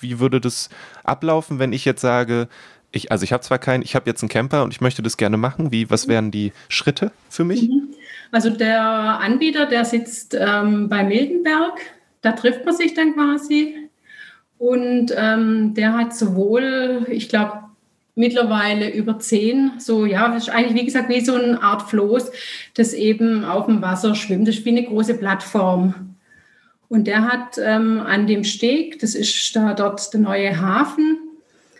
wie 0.00 0.20
würde 0.20 0.40
das 0.40 0.70
ablaufen, 1.02 1.58
wenn 1.58 1.72
ich 1.72 1.84
jetzt 1.84 2.00
sage, 2.00 2.48
ich, 2.92 3.10
also 3.10 3.24
ich 3.24 3.32
habe 3.32 3.42
zwar 3.42 3.58
keinen, 3.58 3.82
ich 3.82 3.94
habe 3.94 4.08
jetzt 4.08 4.22
einen 4.22 4.28
Camper 4.28 4.62
und 4.62 4.72
ich 4.72 4.80
möchte 4.80 5.02
das 5.02 5.16
gerne 5.16 5.36
machen. 5.36 5.72
Wie, 5.72 5.90
was 5.90 6.08
wären 6.08 6.30
die 6.30 6.52
Schritte 6.68 7.10
für 7.28 7.44
mich? 7.44 7.62
Mhm. 7.62 7.94
Also 8.30 8.50
der 8.50 8.82
Anbieter, 8.82 9.66
der 9.66 9.84
sitzt 9.84 10.36
ähm, 10.38 10.88
bei 10.88 11.04
Mildenberg, 11.04 11.80
da 12.20 12.32
trifft 12.32 12.64
man 12.64 12.74
sich 12.74 12.94
dann 12.94 13.14
quasi. 13.14 13.88
Und 14.58 15.12
ähm, 15.16 15.74
der 15.74 15.92
hat 15.94 16.16
sowohl, 16.16 17.06
ich 17.08 17.28
glaube, 17.28 17.63
mittlerweile 18.14 18.90
über 18.90 19.18
zehn. 19.18 19.72
So, 19.78 20.06
ja, 20.06 20.28
das 20.28 20.44
ist 20.44 20.48
eigentlich, 20.50 20.74
wie 20.74 20.84
gesagt, 20.84 21.08
wie 21.08 21.20
so 21.20 21.34
eine 21.34 21.62
Art 21.62 21.82
Floß, 21.82 22.30
das 22.74 22.92
eben 22.92 23.44
auf 23.44 23.66
dem 23.66 23.82
Wasser 23.82 24.14
schwimmt. 24.14 24.48
Das 24.48 24.56
ist 24.56 24.64
wie 24.64 24.70
eine 24.70 24.84
große 24.84 25.14
Plattform. 25.14 26.14
Und 26.88 27.06
der 27.06 27.24
hat 27.24 27.58
ähm, 27.58 28.00
an 28.00 28.26
dem 28.26 28.44
Steg, 28.44 29.00
das 29.00 29.14
ist 29.14 29.56
da 29.56 29.74
dort 29.74 30.12
der 30.12 30.20
neue 30.20 30.60
Hafen, 30.60 31.18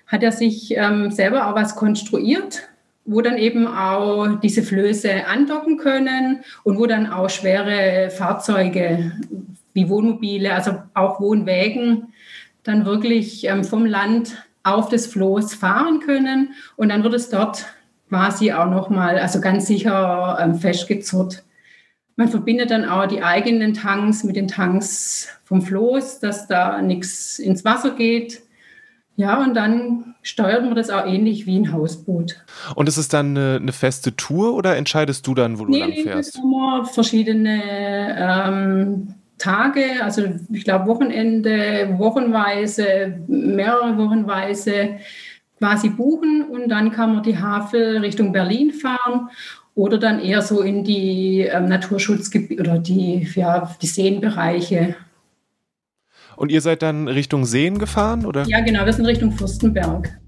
hat 0.06 0.22
er 0.22 0.32
sich 0.32 0.74
ähm, 0.76 1.10
selber 1.10 1.46
auch 1.46 1.54
was 1.54 1.76
konstruiert, 1.76 2.68
wo 3.04 3.20
dann 3.20 3.38
eben 3.38 3.66
auch 3.66 4.40
diese 4.40 4.62
Flöße 4.62 5.26
andocken 5.26 5.76
können 5.76 6.40
und 6.64 6.78
wo 6.78 6.86
dann 6.86 7.06
auch 7.06 7.30
schwere 7.30 8.10
Fahrzeuge 8.10 9.12
wie 9.72 9.88
Wohnmobile, 9.88 10.52
also 10.52 10.78
auch 10.94 11.20
Wohnwägen, 11.20 12.12
dann 12.62 12.86
wirklich 12.86 13.44
ähm, 13.44 13.62
vom 13.62 13.86
Land 13.86 14.36
auf 14.64 14.88
das 14.88 15.06
Floß 15.06 15.54
fahren 15.54 16.00
können 16.00 16.54
und 16.76 16.88
dann 16.88 17.04
wird 17.04 17.14
es 17.14 17.28
dort 17.28 17.66
quasi 18.08 18.52
auch 18.52 18.68
nochmal, 18.70 19.18
also 19.18 19.40
ganz 19.40 19.66
sicher 19.66 20.38
ähm, 20.40 20.54
festgezurrt. 20.54 21.44
Man 22.16 22.28
verbindet 22.28 22.70
dann 22.70 22.84
auch 22.84 23.06
die 23.06 23.22
eigenen 23.22 23.74
Tanks 23.74 24.24
mit 24.24 24.36
den 24.36 24.48
Tanks 24.48 25.28
vom 25.44 25.62
Floß, 25.62 26.20
dass 26.20 26.46
da 26.46 26.80
nichts 26.80 27.38
ins 27.38 27.64
Wasser 27.64 27.90
geht. 27.90 28.42
Ja, 29.16 29.40
und 29.42 29.54
dann 29.54 30.14
steuert 30.22 30.64
man 30.64 30.74
das 30.74 30.90
auch 30.90 31.06
ähnlich 31.06 31.46
wie 31.46 31.56
ein 31.56 31.72
Hausboot. 31.72 32.44
Und 32.74 32.88
ist 32.88 32.96
es 32.96 33.08
dann 33.08 33.36
eine, 33.36 33.58
eine 33.60 33.72
feste 33.72 34.16
Tour 34.16 34.54
oder 34.54 34.76
entscheidest 34.76 35.26
du 35.26 35.34
dann, 35.34 35.58
wo 35.58 35.64
du 35.66 35.70
nee, 35.70 35.80
lang 35.80 35.92
fährst? 35.92 36.36
Nee, 36.36 36.84
verschiedene 36.92 38.16
ähm, 38.18 39.14
Tage, 39.38 40.02
also 40.02 40.22
ich 40.52 40.64
glaube 40.64 40.86
Wochenende, 40.86 41.94
wochenweise, 41.98 43.18
mehrere 43.26 43.96
Wochenweise 43.98 44.96
quasi 45.58 45.88
buchen 45.88 46.44
und 46.50 46.68
dann 46.68 46.90
kann 46.92 47.14
man 47.14 47.22
die 47.22 47.38
Havel 47.38 47.98
Richtung 47.98 48.32
Berlin 48.32 48.72
fahren 48.72 49.28
oder 49.74 49.98
dann 49.98 50.20
eher 50.20 50.42
so 50.42 50.60
in 50.60 50.84
die 50.84 51.40
ähm, 51.40 51.66
Naturschutzgebiete 51.66 52.62
oder 52.62 52.78
die, 52.78 53.28
ja, 53.34 53.74
die 53.80 53.86
Seenbereiche. 53.86 54.94
Und 56.36 56.50
ihr 56.50 56.60
seid 56.60 56.82
dann 56.82 57.08
Richtung 57.08 57.44
Seen 57.44 57.78
gefahren, 57.78 58.26
oder? 58.26 58.44
Ja, 58.46 58.60
genau, 58.60 58.84
wir 58.84 58.92
sind 58.92 59.06
Richtung 59.06 59.32
Fürstenberg. 59.32 60.18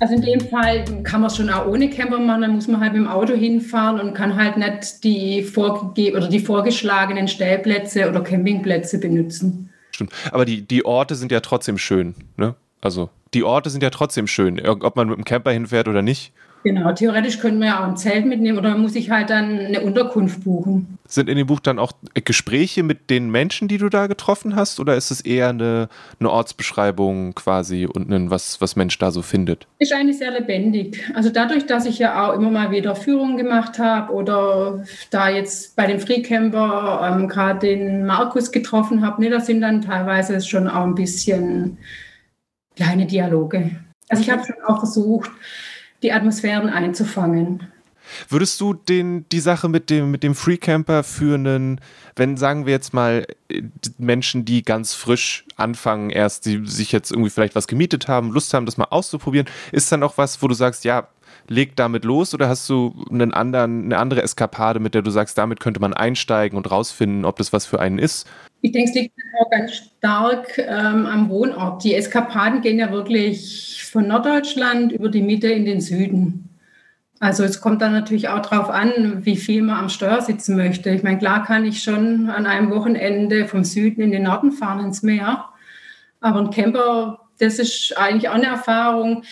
Also 0.00 0.14
in 0.14 0.22
dem 0.22 0.40
Fall 0.40 0.84
kann 1.02 1.20
man 1.20 1.30
es 1.30 1.36
schon 1.36 1.50
auch 1.50 1.66
ohne 1.66 1.88
Camper 1.88 2.18
machen, 2.18 2.42
dann 2.42 2.54
muss 2.54 2.68
man 2.68 2.80
halt 2.80 2.92
mit 2.92 3.02
dem 3.02 3.08
Auto 3.08 3.34
hinfahren 3.34 4.00
und 4.00 4.14
kann 4.14 4.36
halt 4.36 4.56
nicht 4.56 5.04
die, 5.04 5.42
vorgege 5.42 6.16
oder 6.16 6.28
die 6.28 6.40
vorgeschlagenen 6.40 7.28
Stellplätze 7.28 8.08
oder 8.08 8.20
Campingplätze 8.20 8.98
benutzen. 8.98 9.70
Stimmt. 9.92 10.12
Aber 10.32 10.44
die, 10.44 10.62
die 10.62 10.84
Orte 10.84 11.14
sind 11.14 11.30
ja 11.30 11.40
trotzdem 11.40 11.78
schön, 11.78 12.14
ne? 12.36 12.54
Also 12.80 13.08
die 13.32 13.44
Orte 13.44 13.70
sind 13.70 13.82
ja 13.82 13.90
trotzdem 13.90 14.26
schön, 14.26 14.60
ob 14.66 14.96
man 14.96 15.08
mit 15.08 15.16
dem 15.16 15.24
Camper 15.24 15.52
hinfährt 15.52 15.88
oder 15.88 16.02
nicht. 16.02 16.32
Genau, 16.64 16.92
theoretisch 16.92 17.40
können 17.40 17.58
wir 17.58 17.66
ja 17.66 17.80
auch 17.80 17.88
ein 17.88 17.98
Zelt 17.98 18.24
mitnehmen 18.24 18.56
oder 18.56 18.74
muss 18.78 18.94
ich 18.94 19.10
halt 19.10 19.28
dann 19.28 19.58
eine 19.58 19.82
Unterkunft 19.82 20.44
buchen. 20.44 20.96
Sind 21.06 21.28
in 21.28 21.36
dem 21.36 21.46
Buch 21.46 21.60
dann 21.60 21.78
auch 21.78 21.92
Gespräche 22.14 22.82
mit 22.82 23.10
den 23.10 23.30
Menschen, 23.30 23.68
die 23.68 23.76
du 23.76 23.90
da 23.90 24.06
getroffen 24.06 24.56
hast, 24.56 24.80
oder 24.80 24.96
ist 24.96 25.10
es 25.10 25.20
eher 25.20 25.50
eine, 25.50 25.90
eine 26.18 26.30
Ortsbeschreibung 26.30 27.34
quasi 27.34 27.84
und 27.84 28.10
ein, 28.10 28.30
was, 28.30 28.62
was 28.62 28.76
Mensch 28.76 28.96
da 28.96 29.10
so 29.10 29.20
findet? 29.20 29.66
Ist 29.78 29.92
eigentlich 29.92 30.16
sehr 30.16 30.30
lebendig. 30.30 31.04
Also 31.14 31.28
dadurch, 31.28 31.66
dass 31.66 31.84
ich 31.84 31.98
ja 31.98 32.26
auch 32.26 32.34
immer 32.34 32.50
mal 32.50 32.70
wieder 32.70 32.96
Führungen 32.96 33.36
gemacht 33.36 33.78
habe 33.78 34.10
oder 34.14 34.84
da 35.10 35.28
jetzt 35.28 35.76
bei 35.76 35.86
dem 35.86 36.00
Freecamper 36.00 37.12
ähm, 37.12 37.28
gerade 37.28 37.58
den 37.58 38.06
Markus 38.06 38.52
getroffen 38.52 39.04
habe, 39.04 39.20
ne, 39.20 39.28
das 39.28 39.44
sind 39.44 39.60
dann 39.60 39.82
teilweise 39.82 40.40
schon 40.40 40.66
auch 40.66 40.84
ein 40.84 40.94
bisschen 40.94 41.76
kleine 42.74 43.04
Dialoge. 43.04 43.70
Also 44.08 44.22
ich 44.22 44.30
habe 44.30 44.44
schon 44.46 44.56
auch 44.66 44.78
versucht, 44.78 45.30
die 46.04 46.12
Atmosphären 46.12 46.68
einzufangen. 46.68 47.66
Würdest 48.28 48.60
du 48.60 48.74
den, 48.74 49.26
die 49.30 49.40
Sache 49.40 49.68
mit 49.68 49.88
dem, 49.88 50.10
mit 50.10 50.22
dem 50.22 50.34
Freecamper 50.34 51.02
für 51.02 51.34
einen, 51.34 51.80
wenn 52.16 52.36
sagen 52.36 52.66
wir 52.66 52.72
jetzt 52.72 52.92
mal 52.92 53.26
Menschen, 53.96 54.44
die 54.44 54.62
ganz 54.62 54.92
frisch 54.92 55.46
anfangen, 55.56 56.10
erst 56.10 56.44
die 56.44 56.66
sich 56.66 56.92
jetzt 56.92 57.10
irgendwie 57.10 57.30
vielleicht 57.30 57.54
was 57.54 57.66
gemietet 57.66 58.06
haben, 58.06 58.30
Lust 58.30 58.52
haben, 58.52 58.66
das 58.66 58.76
mal 58.76 58.88
auszuprobieren, 58.90 59.48
ist 59.72 59.90
dann 59.90 60.02
auch 60.02 60.18
was, 60.18 60.42
wo 60.42 60.48
du 60.48 60.54
sagst, 60.54 60.84
ja, 60.84 61.08
leg 61.48 61.76
damit 61.76 62.04
los 62.04 62.34
oder 62.34 62.48
hast 62.48 62.68
du 62.68 62.94
einen 63.10 63.32
anderen, 63.32 63.84
eine 63.84 63.98
andere 63.98 64.22
Eskapade, 64.22 64.80
mit 64.80 64.94
der 64.94 65.02
du 65.02 65.10
sagst, 65.10 65.36
damit 65.38 65.60
könnte 65.60 65.80
man 65.80 65.94
einsteigen 65.94 66.56
und 66.56 66.70
rausfinden, 66.70 67.24
ob 67.24 67.36
das 67.36 67.52
was 67.52 67.66
für 67.66 67.80
einen 67.80 67.98
ist? 67.98 68.26
Ich 68.62 68.72
denke, 68.72 68.90
es 68.90 68.94
liegt 68.96 69.14
auch 69.40 69.50
ganz 69.50 69.74
stark 69.74 70.58
ähm, 70.58 71.06
am 71.06 71.28
Wohnort. 71.28 71.84
Die 71.84 71.94
Eskapaden 71.94 72.62
gehen 72.62 72.78
ja 72.78 72.90
wirklich 72.90 73.84
von 73.84 74.08
Norddeutschland 74.08 74.92
über 74.92 75.08
die 75.08 75.22
Mitte 75.22 75.48
in 75.48 75.66
den 75.66 75.80
Süden. 75.80 76.48
Also 77.20 77.44
es 77.44 77.60
kommt 77.60 77.80
dann 77.80 77.92
natürlich 77.92 78.28
auch 78.28 78.40
darauf 78.40 78.70
an, 78.70 79.24
wie 79.24 79.36
viel 79.36 79.62
man 79.62 79.78
am 79.78 79.88
Steuer 79.88 80.20
sitzen 80.20 80.56
möchte. 80.56 80.90
Ich 80.90 81.02
meine, 81.02 81.18
klar 81.18 81.44
kann 81.44 81.64
ich 81.64 81.82
schon 81.82 82.28
an 82.30 82.46
einem 82.46 82.70
Wochenende 82.70 83.46
vom 83.46 83.64
Süden 83.64 84.02
in 84.02 84.10
den 84.10 84.24
Norden 84.24 84.52
fahren 84.52 84.84
ins 84.84 85.02
Meer. 85.02 85.46
Aber 86.20 86.40
ein 86.40 86.50
Camper, 86.50 87.20
das 87.38 87.58
ist 87.58 87.96
eigentlich 87.96 88.28
auch 88.28 88.34
eine 88.34 88.46
Erfahrung 88.46 89.24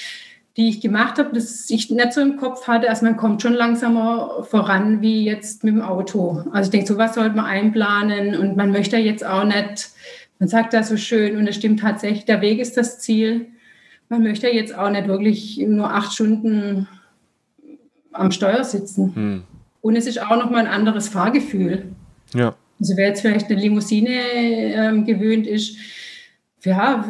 die 0.57 0.69
ich 0.69 0.81
gemacht 0.81 1.19
habe, 1.19 1.35
dass 1.35 1.71
ich 1.71 1.91
nicht 1.91 2.13
so 2.13 2.21
im 2.21 2.37
Kopf 2.37 2.67
hatte, 2.67 2.89
also 2.89 3.07
man 3.07 3.17
kommt 3.17 3.41
schon 3.41 3.55
langsamer 3.55 4.45
voran 4.45 5.01
wie 5.01 5.25
jetzt 5.25 5.65
mit 5.65 5.75
dem 5.75 5.83
Auto. 5.83 6.45
Also 6.53 6.69
ich 6.69 6.71
denke, 6.71 6.87
sowas 6.87 7.15
sollte 7.15 7.37
man 7.37 7.47
einplanen 7.47 8.37
und 8.37 8.57
man 8.57 8.71
möchte 8.71 8.99
jetzt 8.99 9.25
auch 9.25 9.45
nicht, 9.45 9.91
man 10.39 10.49
sagt 10.49 10.75
da 10.75 10.83
so 10.83 10.97
schön 10.97 11.37
und 11.37 11.47
es 11.47 11.57
stimmt 11.57 11.81
tatsächlich, 11.81 12.27
der 12.27 12.43
Weg 12.43 12.59
ist 12.59 12.77
das 12.77 12.99
Ziel. 12.99 13.47
Man 14.11 14.23
möchte 14.23 14.49
jetzt 14.49 14.77
auch 14.77 14.91
nicht 14.91 15.09
wirklich 15.09 15.57
nur 15.59 15.91
acht 15.91 16.13
Stunden 16.13 16.87
am 18.13 18.31
Steuer 18.31 18.63
sitzen. 18.63 19.15
Hm. 19.15 19.43
Und 19.81 19.97
es 19.97 20.07
ist 20.07 20.21
auch 20.21 20.37
nochmal 20.37 20.67
ein 20.67 20.73
anderes 20.73 21.09
Fahrgefühl. 21.09 21.87
Ja. 22.35 22.55
Also 22.79 22.97
wer 22.97 23.09
jetzt 23.09 23.23
vielleicht 23.23 23.51
eine 23.51 23.61
Limousine 23.61 24.11
ähm, 24.11 25.07
gewöhnt 25.07 25.47
ist, 25.47 25.77
ja, 26.65 27.05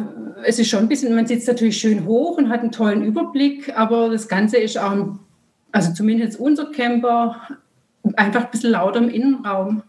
es 0.45 0.59
ist 0.59 0.69
schon 0.69 0.79
ein 0.79 0.87
bisschen, 0.87 1.15
man 1.15 1.27
sitzt 1.27 1.47
natürlich 1.47 1.77
schön 1.77 2.05
hoch 2.05 2.37
und 2.37 2.49
hat 2.49 2.61
einen 2.61 2.71
tollen 2.71 3.03
Überblick, 3.03 3.77
aber 3.77 4.09
das 4.09 4.27
Ganze 4.27 4.57
ist 4.57 4.77
auch, 4.77 5.19
also 5.71 5.93
zumindest 5.93 6.39
unser 6.39 6.71
Camper, 6.71 7.41
einfach 8.15 8.45
ein 8.45 8.51
bisschen 8.51 8.71
lauter 8.71 8.99
im 8.99 9.09
Innenraum. 9.09 9.83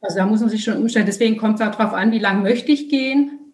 Also 0.00 0.18
da 0.18 0.26
muss 0.26 0.40
man 0.40 0.48
sich 0.48 0.64
schon 0.64 0.76
umstellen. 0.76 1.06
Deswegen 1.06 1.36
kommt 1.36 1.60
es 1.60 1.66
darauf 1.66 1.92
an, 1.92 2.12
wie 2.12 2.18
lange 2.18 2.42
möchte 2.42 2.72
ich 2.72 2.88
gehen. 2.88 3.52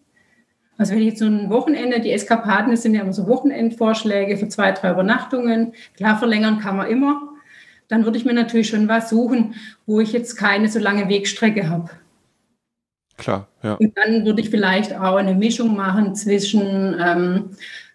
Also 0.77 0.93
wenn 0.93 0.99
ich 0.99 1.07
jetzt 1.07 1.19
so 1.19 1.25
ein 1.25 1.49
Wochenende, 1.49 1.99
die 1.99 2.11
Eskapaden 2.11 2.71
das 2.71 2.83
sind 2.83 2.93
ja 2.93 3.01
immer 3.01 3.13
so 3.13 3.27
Wochenendvorschläge 3.27 4.37
für 4.37 4.47
zwei, 4.47 4.71
drei 4.71 4.91
Übernachtungen. 4.91 5.73
Klar, 5.95 6.19
verlängern 6.19 6.59
kann 6.59 6.77
man 6.77 6.87
immer. 6.87 7.21
dann 7.89 8.03
würde 8.03 8.17
ich 8.17 8.25
mir 8.25 8.33
natürlich 8.33 8.67
schon 8.67 8.87
was 8.87 9.09
suchen, 9.09 9.55
wo 9.85 10.01
ich 10.01 10.11
jetzt 10.11 10.35
keine 10.35 10.67
so 10.67 10.77
lange 10.77 11.07
Wegstrecke 11.09 11.69
habe. 11.69 11.89
Klar, 13.17 13.47
ja. 13.63 13.73
Und 13.73 13.97
dann 13.97 14.25
würde 14.25 14.41
ich 14.41 14.49
vielleicht 14.51 14.95
auch 14.95 15.15
eine 15.15 15.33
Mischung 15.33 15.75
machen 15.75 16.15
zwischen 16.15 16.95
ähm, 16.99 17.49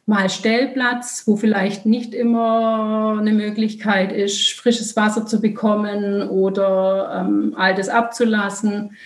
mal 0.05 0.29
Stellplatz, 0.29 1.23
wo 1.27 1.37
vielleicht 1.37 1.87
nicht 1.87 2.13
immer 2.13 3.17
eine 3.21 3.33
Möglichkeit 3.33 4.13
ist, 4.13 4.53
frisches 4.55 4.97
Wasser 4.97 5.25
zu 5.25 5.41
bekommen 5.41 6.29
oder 6.29 7.25
ähm, 7.25 7.55
altes 7.57 7.89
abzulassen, 7.89 8.97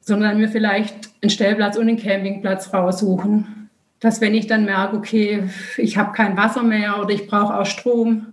sondern 0.00 0.38
mir 0.38 0.48
vielleicht 0.48 1.10
einen 1.20 1.30
Stellplatz 1.30 1.76
und 1.76 1.88
einen 1.88 1.98
Campingplatz 1.98 2.72
raussuchen. 2.72 3.68
Dass 4.00 4.20
wenn 4.22 4.34
ich 4.34 4.46
dann 4.46 4.64
merke, 4.64 4.96
okay, 4.96 5.48
ich 5.76 5.98
habe 5.98 6.12
kein 6.12 6.36
Wasser 6.36 6.62
mehr 6.62 7.00
oder 7.00 7.10
ich 7.10 7.26
brauche 7.26 7.58
auch 7.58 7.66
Strom, 7.66 8.28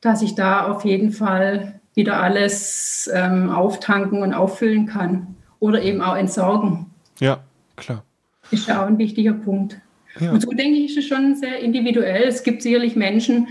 dass 0.00 0.22
ich 0.22 0.34
da 0.34 0.66
auf 0.68 0.84
jeden 0.84 1.12
Fall 1.12 1.80
wieder 1.94 2.20
alles 2.22 3.10
ähm, 3.12 3.50
auftanken 3.50 4.22
und 4.22 4.32
auffüllen 4.32 4.86
kann 4.86 5.35
oder 5.60 5.82
eben 5.82 6.00
auch 6.00 6.16
entsorgen. 6.16 6.86
Ja, 7.20 7.40
klar. 7.76 8.04
Ist 8.50 8.68
ja 8.68 8.82
auch 8.82 8.86
ein 8.86 8.98
wichtiger 8.98 9.32
Punkt. 9.32 9.78
Ja. 10.20 10.32
Und 10.32 10.40
so 10.40 10.50
denke 10.50 10.78
ich, 10.78 10.90
ist 10.90 10.98
es 10.98 11.06
schon 11.06 11.36
sehr 11.36 11.58
individuell. 11.58 12.24
Es 12.24 12.42
gibt 12.42 12.62
sicherlich 12.62 12.96
Menschen, 12.96 13.48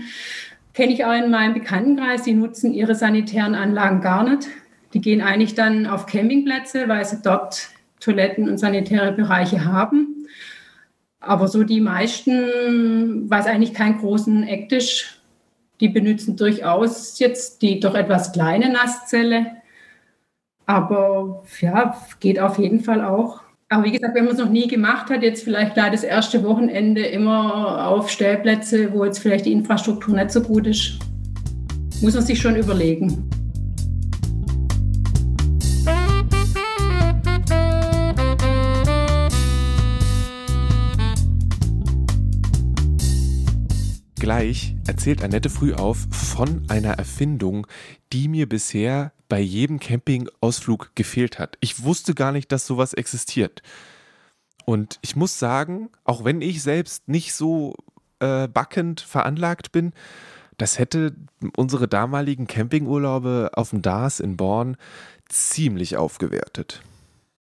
kenne 0.74 0.92
ich 0.92 1.04
auch 1.04 1.12
in 1.12 1.30
meinem 1.30 1.54
Bekanntenkreis, 1.54 2.22
die 2.22 2.34
nutzen 2.34 2.72
ihre 2.72 2.94
sanitären 2.94 3.54
Anlagen 3.54 4.00
gar 4.00 4.28
nicht. 4.28 4.48
Die 4.92 5.00
gehen 5.00 5.20
eigentlich 5.20 5.54
dann 5.54 5.86
auf 5.86 6.06
Campingplätze, 6.06 6.88
weil 6.88 7.04
sie 7.04 7.20
dort 7.22 7.68
Toiletten 8.00 8.48
und 8.48 8.58
sanitäre 8.58 9.12
Bereiche 9.12 9.64
haben. 9.64 10.26
Aber 11.20 11.48
so 11.48 11.64
die 11.64 11.80
meisten, 11.80 13.28
was 13.28 13.46
eigentlich 13.46 13.74
keinen 13.74 13.98
großen 13.98 14.44
Act 14.44 14.72
ist, 14.72 15.20
die 15.80 15.88
benutzen 15.88 16.36
durchaus 16.36 17.18
jetzt 17.18 17.62
die 17.62 17.80
doch 17.80 17.94
etwas 17.94 18.32
kleine 18.32 18.70
Nasszelle. 18.70 19.56
Aber 20.66 21.44
ja, 21.60 21.96
geht 22.18 22.40
auf 22.40 22.58
jeden 22.58 22.80
Fall 22.80 23.04
auch. 23.04 23.40
Aber 23.68 23.84
wie 23.84 23.92
gesagt, 23.92 24.14
wenn 24.16 24.24
man 24.24 24.34
es 24.34 24.40
noch 24.40 24.48
nie 24.50 24.66
gemacht 24.66 25.10
hat, 25.10 25.22
jetzt 25.22 25.44
vielleicht 25.44 25.74
gleich 25.74 25.92
das 25.92 26.02
erste 26.02 26.42
Wochenende 26.42 27.02
immer 27.02 27.86
auf 27.86 28.10
Stellplätze, 28.10 28.92
wo 28.92 29.04
jetzt 29.04 29.20
vielleicht 29.20 29.46
die 29.46 29.52
Infrastruktur 29.52 30.14
nicht 30.14 30.32
so 30.32 30.42
gut 30.42 30.66
ist, 30.66 30.98
muss 32.02 32.14
man 32.14 32.24
sich 32.24 32.40
schon 32.40 32.56
überlegen. 32.56 33.30
Gleich 44.18 44.74
erzählt 44.88 45.22
Annette 45.22 45.50
früh 45.50 45.72
auf 45.74 46.08
von 46.10 46.64
einer 46.68 46.94
Erfindung, 46.94 47.68
die 48.12 48.26
mir 48.26 48.48
bisher 48.48 49.12
bei 49.28 49.40
jedem 49.40 49.80
Campingausflug 49.80 50.92
gefehlt 50.94 51.38
hat. 51.38 51.56
Ich 51.60 51.82
wusste 51.82 52.14
gar 52.14 52.32
nicht, 52.32 52.52
dass 52.52 52.66
sowas 52.66 52.94
existiert. 52.94 53.62
Und 54.64 54.98
ich 55.02 55.16
muss 55.16 55.38
sagen, 55.38 55.90
auch 56.04 56.24
wenn 56.24 56.42
ich 56.42 56.62
selbst 56.62 57.08
nicht 57.08 57.34
so 57.34 57.74
äh, 58.20 58.48
backend 58.48 59.00
veranlagt 59.00 59.72
bin, 59.72 59.92
das 60.58 60.78
hätte 60.78 61.14
unsere 61.56 61.86
damaligen 61.86 62.46
Campingurlaube 62.46 63.50
auf 63.54 63.70
dem 63.70 63.82
Dars 63.82 64.20
in 64.20 64.36
Born 64.36 64.76
ziemlich 65.28 65.96
aufgewertet. 65.96 66.80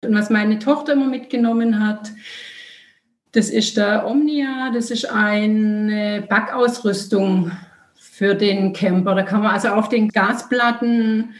Und 0.05 0.14
was 0.14 0.31
meine 0.31 0.59
Tochter 0.59 0.95
immer 0.95 1.09
mitgenommen 1.09 1.85
hat, 1.85 2.12
das 3.33 3.49
ist 3.49 3.76
der 3.76 4.07
Omnia, 4.07 4.71
das 4.73 4.91
ist 4.91 5.07
eine 5.07 6.25
Backausrüstung 6.29 7.50
für 8.23 8.37
den 8.37 8.73
Camper. 8.73 9.17
Da 9.17 9.23
kann 9.23 9.43
man 9.43 9.50
also 9.50 9.71
auf 9.71 9.88
den 9.88 10.09
Gasplatten 10.09 11.35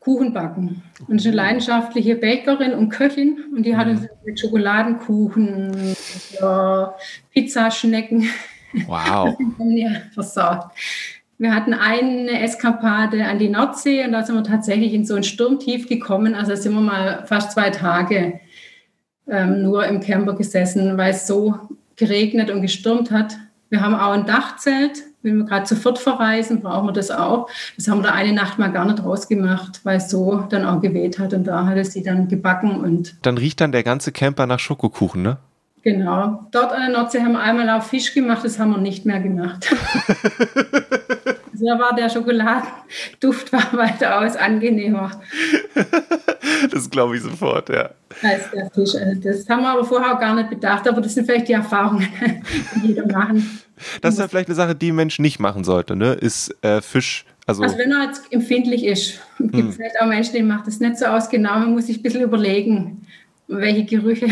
Kuchen 0.00 0.32
backen. 0.32 0.82
Und 1.06 1.18
ist 1.18 1.26
eine 1.28 1.36
leidenschaftliche 1.36 2.16
Bäckerin 2.16 2.72
und 2.72 2.88
Köchin 2.88 3.38
und 3.54 3.64
die 3.64 3.76
hat 3.76 3.86
uns 3.86 4.00
mhm. 4.00 4.08
mit 4.24 4.40
Schokoladenkuchen, 4.40 5.94
Pizzaschnecken 7.32 8.28
wow. 8.88 9.38
versorgt. 10.12 10.76
Wir 11.38 11.54
hatten 11.54 11.72
eine 11.72 12.40
Eskapade 12.42 13.24
an 13.24 13.38
die 13.38 13.48
Nordsee 13.48 14.04
und 14.04 14.10
da 14.10 14.24
sind 14.24 14.34
wir 14.34 14.42
tatsächlich 14.42 14.94
in 14.94 15.04
so 15.04 15.14
ein 15.14 15.22
Sturmtief 15.22 15.88
gekommen. 15.88 16.34
Also 16.34 16.56
sind 16.56 16.74
wir 16.74 16.80
mal 16.80 17.26
fast 17.26 17.52
zwei 17.52 17.70
Tage 17.70 18.40
ähm, 19.28 19.62
nur 19.62 19.86
im 19.86 20.00
Camper 20.00 20.34
gesessen, 20.34 20.98
weil 20.98 21.12
es 21.12 21.28
so 21.28 21.54
geregnet 21.94 22.50
und 22.50 22.60
gestürmt 22.60 23.12
hat. 23.12 23.36
Wir 23.70 23.80
haben 23.80 23.94
auch 23.94 24.10
ein 24.10 24.26
Dachzelt 24.26 25.04
wenn 25.22 25.38
wir 25.38 25.44
gerade 25.44 25.64
zu 25.64 25.76
viert 25.76 25.98
verreisen, 25.98 26.60
brauchen 26.60 26.88
wir 26.88 26.92
das 26.92 27.10
auch. 27.10 27.48
Das 27.76 27.88
haben 27.88 27.98
wir 27.98 28.08
da 28.08 28.14
eine 28.14 28.32
Nacht 28.32 28.58
mal 28.58 28.72
gar 28.72 28.84
nicht 28.84 29.04
rausgemacht, 29.04 29.84
weil 29.84 29.98
es 29.98 30.10
so 30.10 30.44
dann 30.48 30.64
auch 30.64 30.80
geweht 30.80 31.18
hat 31.18 31.34
und 31.34 31.44
da 31.44 31.66
hat 31.66 31.76
es 31.76 31.92
sie 31.92 32.02
dann 32.02 32.28
gebacken 32.28 32.80
und. 32.80 33.16
Dann 33.22 33.38
riecht 33.38 33.60
dann 33.60 33.72
der 33.72 33.82
ganze 33.82 34.12
Camper 34.12 34.46
nach 34.46 34.58
Schokokuchen, 34.58 35.22
ne? 35.22 35.38
Genau. 35.82 36.46
Dort 36.52 36.72
an 36.72 36.80
der 36.80 36.90
Nordsee 36.90 37.20
haben 37.20 37.32
wir 37.32 37.40
einmal 37.40 37.68
auf 37.70 37.88
Fisch 37.88 38.14
gemacht, 38.14 38.44
das 38.44 38.58
haben 38.58 38.70
wir 38.70 38.78
nicht 38.78 39.04
mehr 39.04 39.20
gemacht. 39.20 39.68
also 41.62 41.78
da 41.78 41.78
war 41.78 41.94
der 41.94 42.08
Schokoladenduft 42.10 43.52
war 43.52 43.72
weitaus 43.72 44.36
angenehmer. 44.36 45.10
Das 46.70 46.88
glaube 46.88 47.16
ich 47.16 47.22
sofort, 47.22 47.68
ja. 47.70 47.90
Als 48.22 48.50
der 48.52 48.70
Fisch. 48.70 48.94
Also 48.94 49.20
das 49.20 49.48
haben 49.48 49.62
wir 49.62 49.70
aber 49.70 49.84
vorher 49.84 50.14
auch 50.14 50.20
gar 50.20 50.34
nicht 50.34 50.50
bedacht, 50.50 50.86
aber 50.88 51.00
das 51.00 51.14
sind 51.14 51.26
vielleicht 51.26 51.48
die 51.48 51.52
Erfahrungen, 51.52 52.06
die 52.76 52.88
jeder 52.88 53.06
machen. 53.06 53.60
Das 54.00 54.14
ist 54.14 54.20
ja 54.20 54.28
vielleicht 54.28 54.48
eine 54.48 54.54
Sache, 54.54 54.74
die 54.74 54.92
ein 54.92 54.94
Mensch 54.94 55.18
nicht 55.18 55.40
machen 55.40 55.64
sollte, 55.64 55.96
ne? 55.96 56.12
Ist 56.12 56.54
äh, 56.62 56.80
Fisch. 56.80 57.24
Also, 57.46 57.62
also 57.62 57.76
wenn 57.78 57.90
er 57.90 58.06
jetzt 58.06 58.22
empfindlich 58.30 58.84
ist, 58.84 59.20
gibt 59.38 59.54
es 59.54 59.60
hm. 59.60 59.72
vielleicht 59.72 60.00
auch 60.00 60.06
Menschen, 60.06 60.34
die 60.34 60.42
macht 60.42 60.66
das 60.66 60.78
nicht 60.78 60.98
so 60.98 61.06
aus. 61.06 61.28
Genau, 61.28 61.58
man 61.58 61.72
muss 61.72 61.86
sich 61.86 61.98
ein 61.98 62.02
bisschen 62.02 62.22
überlegen, 62.22 63.06
welche 63.48 63.84
Gerüche 63.84 64.28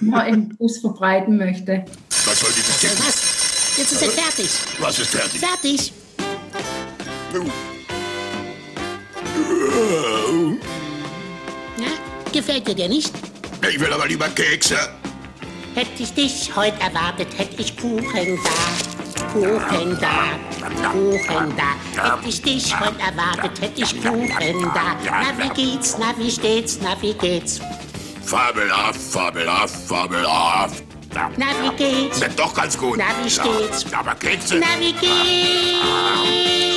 man 0.00 0.26
im 0.26 0.48
Bus 0.50 0.78
verbreiten 0.78 1.36
möchte. 1.36 1.84
Was 2.26 2.40
soll 2.40 2.50
dieses? 2.56 2.82
Jetzt 3.76 3.92
ist 3.92 4.02
er 4.02 4.10
fertig. 4.10 4.50
Was 4.78 4.98
ist 4.98 5.10
fertig? 5.10 5.40
Fertig. 5.40 5.92
Na, 11.76 11.86
gefällt 12.32 12.68
dir 12.68 12.74
der 12.74 12.88
nicht? 12.88 13.12
Ich 13.68 13.80
will 13.80 13.92
aber 13.92 14.06
lieber 14.06 14.28
Kekse. 14.28 14.76
Hätte 15.74 16.02
ich 16.02 16.14
dich 16.14 16.54
heute 16.54 16.80
erwartet, 16.80 17.26
hätte 17.36 17.60
ich 17.60 17.76
Kuchen 17.76 18.38
da. 18.44 18.50
Kuchen 19.32 19.98
da, 20.00 20.38
Kuchen 20.92 21.56
da. 21.56 21.74
Hätte 22.16 22.28
ich 22.28 22.40
dich 22.40 22.78
heute 22.78 23.00
erwartet, 23.00 23.60
hätte 23.60 23.82
ich 23.82 24.00
Kuchen 24.00 24.70
da. 24.72 24.96
Na, 25.04 25.36
wie 25.38 25.48
geht's, 25.48 25.96
na, 25.98 26.14
wie 26.16 26.30
steht's, 26.30 26.78
na, 26.80 26.96
wie 27.00 27.14
geht's? 27.14 27.60
Fabelhaft, 28.24 29.00
fabelhaft, 29.00 29.74
fabelhaft. 29.88 30.93
Na, 31.14 31.30
wie 31.62 31.76
geht's? 31.76 32.18
Schmeckt 32.18 32.38
doch 32.38 32.52
ganz 32.52 32.76
gut. 32.76 32.98
Na, 32.98 33.04
wie 33.24 33.30
steht's? 33.30 33.86
Ja, 33.90 34.00
aber 34.00 34.14
Kekse. 34.16 34.58
Na, 34.58 34.66
wie 34.80 34.92
geht's? 34.92 35.80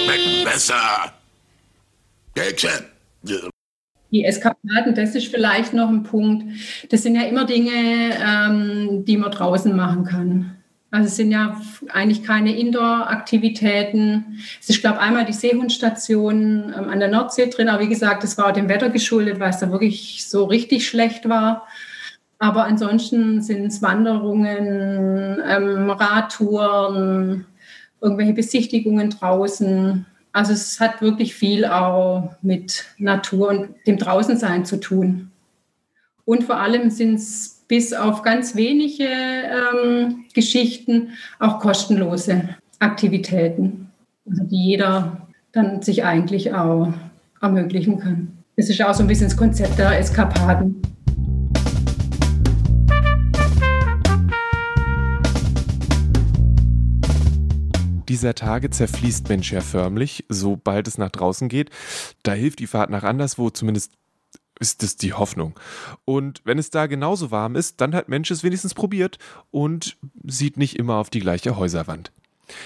Schmecken 0.06 0.44
besser. 0.46 1.14
Kekse. 2.36 2.70
Die 4.12 4.24
Eskapaden, 4.24 4.94
das 4.94 5.16
ist 5.16 5.28
vielleicht 5.28 5.74
noch 5.74 5.90
ein 5.90 6.04
Punkt. 6.04 6.46
Das 6.90 7.02
sind 7.02 7.16
ja 7.16 7.24
immer 7.24 7.46
Dinge, 7.46 7.72
ähm, 7.72 9.04
die 9.06 9.18
man 9.18 9.32
draußen 9.32 9.76
machen 9.76 10.06
kann. 10.06 10.58
Also 10.92 11.08
es 11.08 11.16
sind 11.18 11.32
ja 11.32 11.60
eigentlich 11.90 12.24
keine 12.24 12.58
Indoor-Aktivitäten. 12.58 14.40
Es 14.62 14.70
ist, 14.70 14.82
glaube 14.82 14.98
ich, 14.98 15.02
einmal 15.02 15.26
die 15.26 15.34
Seehundstation 15.34 16.74
ähm, 16.78 16.90
an 16.90 17.00
der 17.00 17.10
Nordsee 17.10 17.50
drin, 17.50 17.70
aber 17.70 17.82
wie 17.84 17.90
gesagt, 17.90 18.24
das 18.24 18.38
war 18.38 18.54
dem 18.54 18.70
Wetter 18.70 18.90
geschuldet, 18.90 19.40
weil 19.40 19.50
es 19.50 19.60
da 19.60 19.72
wirklich 19.72 20.26
so 20.30 20.46
richtig 20.46 20.88
schlecht 20.88 21.28
war. 21.28 21.68
Aber 22.40 22.66
ansonsten 22.66 23.42
sind 23.42 23.66
es 23.66 23.82
Wanderungen, 23.82 25.42
ähm, 25.48 25.90
Radtouren, 25.90 27.46
irgendwelche 28.00 28.34
Besichtigungen 28.34 29.10
draußen. 29.10 30.06
Also 30.34 30.54
es 30.54 30.80
hat 30.80 31.02
wirklich 31.02 31.34
viel 31.34 31.66
auch 31.66 32.36
mit 32.42 32.86
Natur 33.00 33.50
und 33.50 33.70
dem 33.88 33.98
Draußensein 33.98 34.66
zu 34.66 34.80
tun. 34.80 35.32
Und 36.26 36.44
vor 36.44 36.60
allem 36.60 36.92
sind 36.92 37.16
es 37.16 37.64
bis 37.68 37.94
auf 37.94 38.22
ganz 38.22 38.56
wenige 38.56 39.08
ähm, 39.08 40.26
Geschichten 40.34 41.10
auch 41.40 41.60
kostenlose 41.60 42.50
Aktivitäten, 42.80 43.90
also 44.30 44.44
die 44.44 44.64
jeder 44.64 45.28
dann 45.52 45.82
sich 45.82 46.04
eigentlich 46.04 46.54
auch 46.54 46.94
ermöglichen 47.42 48.00
kann. 48.00 48.38
Das 48.56 48.70
ist 48.70 48.82
auch 48.82 48.94
so 48.94 49.04
ein 49.04 49.08
bisschen 49.08 49.28
das 49.28 49.38
Konzept 49.38 49.80
der 49.80 49.98
Eskapaden. 50.00 50.82
Dieser 58.10 58.36
Tage 58.36 58.70
zerfließt 58.70 59.30
Mensch 59.30 59.52
ja 59.52 59.62
förmlich, 59.62 60.26
sobald 60.30 60.88
es 60.88 60.98
nach 60.98 61.10
draußen 61.10 61.50
geht. 61.50 61.70
Da 62.24 62.34
hilft 62.34 62.60
die 62.60 62.68
Fahrt 62.68 62.90
nach 62.90 63.04
anderswo, 63.04 63.50
zumindest 63.50 63.94
ist 64.60 64.84
das 64.84 64.96
die 64.96 65.14
Hoffnung. 65.14 65.60
Und 66.06 66.42
wenn 66.44 66.58
es 66.58 66.70
da 66.70 66.88
genauso 66.88 67.32
warm 67.32 67.56
ist, 67.56 67.82
dann 67.82 67.94
hat 67.94 68.10
Mensch 68.10 68.32
es 68.32 68.44
wenigstens 68.44 68.74
probiert 68.74 69.20
und 69.52 69.98
sieht 70.24 70.58
nicht 70.58 70.78
immer 70.78 70.96
auf 70.96 71.10
die 71.10 71.20
gleiche 71.20 71.58
Häuserwand. 71.58 72.12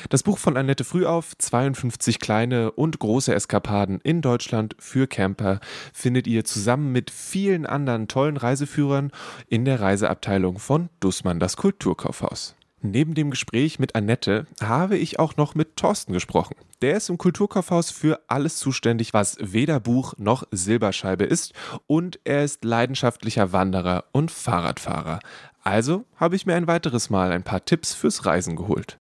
Das 0.10 0.22
Buch 0.24 0.38
von 0.38 0.58
Annette 0.58 0.84
Frühauf, 0.84 1.36
52 1.38 2.20
kleine 2.20 2.72
und 2.72 3.00
große 3.00 3.34
Eskapaden 3.34 4.00
in 4.02 4.22
Deutschland 4.22 4.76
für 4.78 5.08
Camper, 5.08 5.60
findet 5.92 6.28
ihr 6.28 6.46
zusammen 6.46 6.92
mit 6.92 7.10
vielen 7.10 7.66
anderen 7.66 8.08
tollen 8.08 8.38
Reiseführern 8.38 9.12
in 9.48 9.66
der 9.66 9.82
Reiseabteilung 9.82 10.60
von 10.60 10.90
Dussmann 11.00 11.40
das 11.40 11.58
Kulturkaufhaus. 11.58 12.56
Neben 12.84 13.14
dem 13.14 13.30
Gespräch 13.30 13.78
mit 13.78 13.96
Annette 13.96 14.48
habe 14.62 14.98
ich 14.98 15.20
auch 15.20 15.38
noch 15.38 15.54
mit 15.54 15.76
Thorsten 15.76 16.14
gesprochen. 16.14 16.56
Der 16.82 16.98
ist 16.98 17.10
im 17.10 17.18
Kulturkaufhaus 17.20 17.92
für 17.92 18.22
alles 18.28 18.58
zuständig, 18.58 19.14
was 19.14 19.38
weder 19.40 19.80
Buch 19.80 20.14
noch 20.18 20.44
Silberscheibe 20.52 21.24
ist 21.24 21.54
und 21.86 22.20
er 22.24 22.44
ist 22.44 22.64
leidenschaftlicher 22.64 23.54
Wanderer 23.54 24.06
und 24.12 24.32
Fahrradfahrer. 24.32 25.20
Also 25.64 26.06
habe 26.16 26.36
ich 26.36 26.48
mir 26.48 26.56
ein 26.56 26.66
weiteres 26.68 27.12
Mal 27.12 27.32
ein 27.32 27.44
paar 27.44 27.66
Tipps 27.66 27.94
fürs 27.94 28.26
Reisen 28.26 28.56
geholt. 28.56 29.01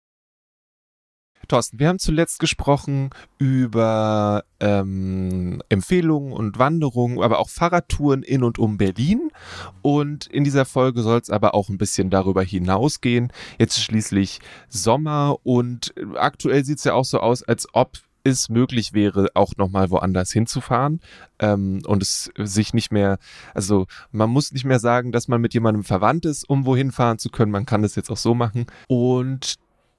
Thorsten, 1.49 1.79
wir 1.79 1.89
haben 1.89 1.99
zuletzt 1.99 2.39
gesprochen 2.39 3.11
über 3.39 4.45
ähm, 4.61 5.63
Empfehlungen 5.69 6.33
und 6.33 6.59
Wanderungen, 6.59 7.23
aber 7.23 7.39
auch 7.39 7.49
Fahrradtouren 7.49 8.23
in 8.23 8.45
und 8.45 8.59
um 8.59 8.77
Berlin. 8.79 9.31
Und 9.83 10.27
in 10.27 10.45
dieser 10.45 10.65
Folge 10.65 11.03
soll 11.03 11.19
es 11.19 11.31
aber 11.31 11.55
auch 11.55 11.69
ein 11.69 11.79
bisschen 11.79 12.11
darüber 12.11 12.43
hinausgehen. 12.43 13.33
Jetzt 13.59 13.83
schließlich 13.83 14.41
Sommer 14.69 15.37
und 15.43 15.95
aktuell 16.15 16.65
sieht 16.65 16.79
es 16.79 16.85
ja 16.85 16.95
auch 16.95 17.05
so 17.05 17.21
aus, 17.21 17.43
als 17.43 17.67
ob 17.73 17.99
es 18.25 18.49
möglich 18.49 18.93
wäre, 18.93 19.29
auch 19.35 19.57
nochmal 19.57 19.91
woanders 19.91 20.33
hinzufahren 20.33 21.01
ähm, 21.39 21.81
und 21.87 22.03
es 22.03 22.31
sich 22.37 22.75
nicht 22.75 22.93
mehr, 22.93 23.19
also 23.55 23.87
man 24.13 24.31
muss 24.31 24.53
nicht 24.53 24.65
mehr 24.65 24.79
sagen, 24.79 25.13
dass 25.13 25.29
man 25.29 25.41
mit 25.41 25.55
jemandem 25.55 25.85
verwandt 25.85 26.27
ist, 26.27 26.49
um 26.49 26.67
wohin 26.67 26.93
fahren 26.93 27.19
zu 27.19 27.31
können. 27.31 27.53
Man 27.53 27.67
kann 27.67 27.83
das 27.83 27.97
jetzt 27.97 28.11
auch 28.11 28.17
so 28.17 28.35
machen. 28.35 28.67
Und 28.89 29.55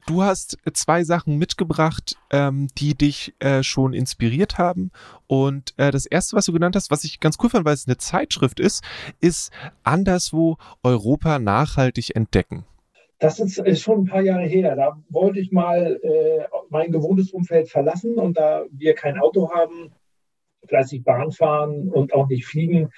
Du 0.07 0.23
hast 0.23 0.57
zwei 0.73 1.03
Sachen 1.03 1.37
mitgebracht, 1.37 2.15
ähm, 2.31 2.67
die 2.77 2.95
dich 2.95 3.33
äh, 3.39 3.63
schon 3.63 3.93
inspiriert 3.93 4.57
haben. 4.57 4.91
Und 5.27 5.73
äh, 5.77 5.91
das 5.91 6.05
erste, 6.05 6.35
was 6.35 6.45
du 6.45 6.53
genannt 6.53 6.75
hast, 6.75 6.91
was 6.91 7.03
ich 7.03 7.19
ganz 7.19 7.37
cool 7.41 7.49
fand, 7.49 7.65
weil 7.65 7.73
es 7.73 7.87
eine 7.87 7.97
Zeitschrift 7.97 8.59
ist, 8.59 8.83
ist 9.19 9.51
Anderswo 9.83 10.57
Europa 10.83 11.39
nachhaltig 11.39 12.15
entdecken. 12.15 12.65
Das 13.19 13.39
ist, 13.39 13.59
ist, 13.59 13.81
schon 13.81 14.01
ein 14.01 14.05
paar 14.05 14.21
Jahre 14.21 14.47
her. 14.47 14.75
Da 14.75 14.97
wollte 15.09 15.39
ich 15.39 15.51
mal 15.51 15.99
äh, 16.01 16.47
mein 16.69 16.91
gewohntes 16.91 17.31
Umfeld 17.31 17.69
verlassen 17.69 18.15
und 18.15 18.35
da 18.37 18.65
wir 18.71 18.95
kein 18.95 19.19
Auto 19.19 19.51
haben, 19.51 19.91
fleißig 20.67 21.03
Bahn 21.03 21.31
fahren 21.31 21.89
und 21.89 22.13
auch 22.13 22.27
nicht 22.27 22.45
fliegen, 22.45 22.89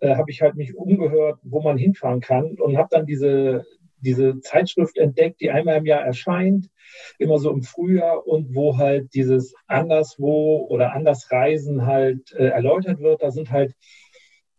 äh, 0.00 0.16
habe 0.16 0.30
ich 0.30 0.42
halt 0.42 0.56
mich 0.56 0.76
umgehört, 0.76 1.38
wo 1.42 1.62
man 1.62 1.78
hinfahren 1.78 2.20
kann 2.20 2.56
und 2.58 2.76
habe 2.76 2.88
dann 2.90 3.06
diese 3.06 3.64
diese 4.00 4.40
Zeitschrift 4.40 4.98
entdeckt, 4.98 5.40
die 5.40 5.50
einmal 5.50 5.78
im 5.78 5.86
Jahr 5.86 6.02
erscheint, 6.02 6.68
immer 7.18 7.38
so 7.38 7.50
im 7.50 7.62
Frühjahr 7.62 8.26
und 8.26 8.54
wo 8.54 8.78
halt 8.78 9.14
dieses 9.14 9.54
Anderswo 9.66 10.66
oder 10.68 10.92
Andersreisen 10.92 11.86
halt 11.86 12.32
äh, 12.32 12.46
erläutert 12.48 13.00
wird. 13.00 13.22
Da 13.22 13.30
sind 13.30 13.50
halt 13.50 13.74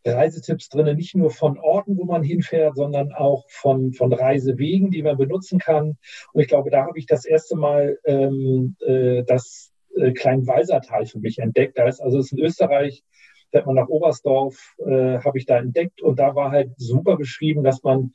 Reisetipps 0.06 0.70
drin, 0.70 0.96
nicht 0.96 1.16
nur 1.16 1.30
von 1.30 1.60
Orten, 1.60 1.98
wo 1.98 2.06
man 2.06 2.24
hinfährt, 2.24 2.76
sondern 2.76 3.12
auch 3.12 3.46
von, 3.50 3.94
von 3.94 4.12
Reisewegen, 4.12 4.90
die 4.90 5.04
man 5.04 5.18
benutzen 5.18 5.60
kann. 5.60 5.98
Und 6.34 6.42
ich 6.42 6.48
glaube, 6.48 6.72
da 6.72 6.86
habe 6.86 6.98
ich 6.98 7.06
das 7.06 7.26
erste 7.26 7.56
Mal 7.56 8.00
ähm, 8.06 8.76
äh, 8.86 9.24
das 9.24 9.72
äh, 9.96 10.12
Kleinwalsertal 10.12 11.06
für 11.06 11.20
mich 11.20 11.40
entdeckt. 11.40 11.78
Da 11.78 11.88
ist 11.88 12.02
also 12.02 12.18
ist 12.18 12.32
in 12.32 12.40
Österreich, 12.40 13.04
fährt 13.52 13.66
man 13.66 13.76
nach 13.76 13.90
Oberstdorf, 13.90 14.76
äh, 14.80 15.20
habe 15.20 15.38
ich 15.38 15.46
da 15.46 15.58
entdeckt 15.58 16.02
und 16.02 16.18
da 16.18 16.36
war 16.36 16.52
halt 16.52 16.72
super 16.78 17.18
beschrieben, 17.18 17.64
dass 17.64 17.84
man 17.84 18.14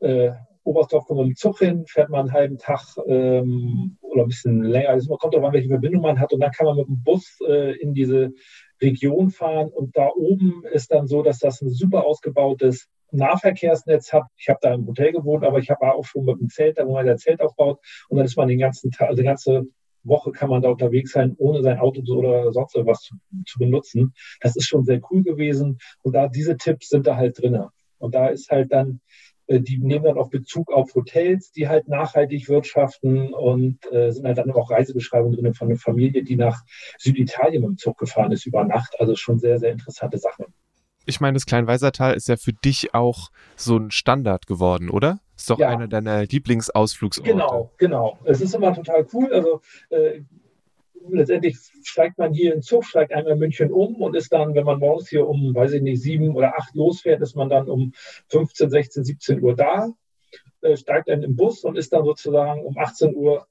äh, 0.00 0.32
Oberstdorf 0.64 1.06
kommt 1.06 1.18
man 1.18 1.28
mit 1.28 1.38
Zug 1.38 1.58
hin, 1.58 1.84
fährt 1.86 2.10
man 2.10 2.20
einen 2.20 2.32
halben 2.32 2.58
Tag 2.58 2.80
ähm, 3.06 3.96
oder 4.00 4.22
ein 4.22 4.28
bisschen 4.28 4.62
länger. 4.62 4.94
Es 4.94 5.08
kommt 5.08 5.34
darauf 5.34 5.46
an, 5.46 5.52
welche 5.54 5.68
Verbindung 5.68 6.02
man 6.02 6.20
hat. 6.20 6.32
Und 6.32 6.40
dann 6.40 6.52
kann 6.52 6.66
man 6.66 6.76
mit 6.76 6.86
dem 6.86 7.02
Bus 7.02 7.38
äh, 7.46 7.76
in 7.80 7.94
diese 7.94 8.30
Region 8.80 9.30
fahren. 9.30 9.68
Und 9.68 9.96
da 9.96 10.08
oben 10.08 10.64
ist 10.72 10.92
dann 10.92 11.06
so, 11.06 11.22
dass 11.22 11.38
das 11.38 11.62
ein 11.62 11.70
super 11.70 12.04
ausgebautes 12.04 12.88
Nahverkehrsnetz 13.12 14.12
hat. 14.12 14.24
Ich 14.36 14.48
habe 14.48 14.58
da 14.62 14.74
im 14.74 14.86
Hotel 14.86 15.12
gewohnt, 15.12 15.44
aber 15.44 15.58
ich 15.58 15.70
habe 15.70 15.92
auch 15.92 16.04
schon 16.04 16.24
mit 16.24 16.40
dem 16.40 16.48
Zelt, 16.48 16.78
da 16.78 16.86
wo 16.86 16.92
man 16.92 17.06
das 17.06 17.22
Zelt 17.22 17.40
aufbaut. 17.40 17.78
Und 18.08 18.18
dann 18.18 18.26
ist 18.26 18.36
man 18.36 18.48
den 18.48 18.58
ganzen 18.58 18.90
Tag, 18.90 19.08
also 19.08 19.22
die 19.22 19.26
ganze 19.26 19.66
Woche 20.02 20.32
kann 20.32 20.48
man 20.48 20.62
da 20.62 20.70
unterwegs 20.70 21.12
sein, 21.12 21.34
ohne 21.38 21.62
sein 21.62 21.78
Auto 21.78 22.02
oder 22.12 22.52
sonst 22.52 22.74
was 22.76 23.02
zu, 23.02 23.16
zu 23.46 23.58
benutzen. 23.58 24.14
Das 24.40 24.56
ist 24.56 24.66
schon 24.66 24.84
sehr 24.84 25.00
cool 25.10 25.22
gewesen. 25.22 25.78
Und 26.02 26.14
da 26.14 26.28
diese 26.28 26.56
Tipps 26.56 26.88
sind 26.88 27.06
da 27.06 27.16
halt 27.16 27.40
drin. 27.40 27.64
Und 27.98 28.14
da 28.14 28.28
ist 28.28 28.50
halt 28.50 28.72
dann 28.72 29.00
die 29.58 29.78
nehmen 29.78 30.04
dann 30.04 30.18
auch 30.18 30.30
Bezug 30.30 30.70
auf 30.72 30.94
Hotels, 30.94 31.50
die 31.50 31.68
halt 31.68 31.88
nachhaltig 31.88 32.48
wirtschaften 32.48 33.34
und 33.34 33.78
äh, 33.90 34.12
sind 34.12 34.26
halt 34.26 34.38
dann 34.38 34.52
auch 34.52 34.70
Reisebeschreibungen 34.70 35.36
drin 35.36 35.54
von 35.54 35.68
einer 35.68 35.78
Familie, 35.78 36.22
die 36.22 36.36
nach 36.36 36.62
Süditalien 36.98 37.62
mit 37.62 37.70
dem 37.70 37.78
Zug 37.78 37.98
gefahren 37.98 38.30
ist 38.30 38.46
über 38.46 38.64
Nacht. 38.64 38.94
Also 39.00 39.16
schon 39.16 39.38
sehr, 39.40 39.58
sehr 39.58 39.72
interessante 39.72 40.18
Sachen. 40.18 40.46
Ich 41.06 41.20
meine, 41.20 41.34
das 41.34 41.46
Kleinweisertal 41.46 42.14
ist 42.14 42.28
ja 42.28 42.36
für 42.36 42.52
dich 42.52 42.94
auch 42.94 43.30
so 43.56 43.76
ein 43.76 43.90
Standard 43.90 44.46
geworden, 44.46 44.90
oder? 44.90 45.20
Ist 45.36 45.50
doch 45.50 45.58
ja. 45.58 45.68
einer 45.68 45.88
deiner 45.88 46.24
Lieblingsausflugsorte. 46.26 47.28
Genau, 47.28 47.72
genau. 47.78 48.18
Es 48.24 48.40
ist 48.40 48.54
immer 48.54 48.74
total 48.74 49.06
cool. 49.12 49.32
Also 49.32 49.62
äh, 49.88 50.20
letztendlich 51.08 51.56
steigt 51.82 52.18
man 52.18 52.32
hier 52.32 52.54
in 52.54 52.62
Zug, 52.62 52.84
steigt 52.84 53.12
einmal 53.12 53.34
in 53.34 53.38
München 53.38 53.72
um 53.72 53.96
und 53.96 54.16
ist 54.16 54.32
dann, 54.32 54.54
wenn 54.54 54.64
man 54.64 54.78
morgens 54.78 55.08
hier 55.08 55.26
um, 55.26 55.54
weiß 55.54 55.72
ich 55.72 55.82
nicht, 55.82 56.02
sieben 56.02 56.34
oder 56.34 56.56
acht 56.56 56.74
losfährt, 56.74 57.20
ist 57.22 57.36
man 57.36 57.48
dann 57.48 57.68
um 57.68 57.92
15, 58.28 58.70
16, 58.70 59.04
17 59.04 59.42
Uhr 59.42 59.54
da, 59.54 59.88
äh, 60.62 60.76
steigt 60.76 61.08
dann 61.08 61.22
im 61.22 61.36
Bus 61.36 61.64
und 61.64 61.76
ist 61.76 61.92
dann 61.92 62.04
sozusagen 62.04 62.64
um 62.64 62.76
18 62.78 63.14
Uhr 63.14 63.46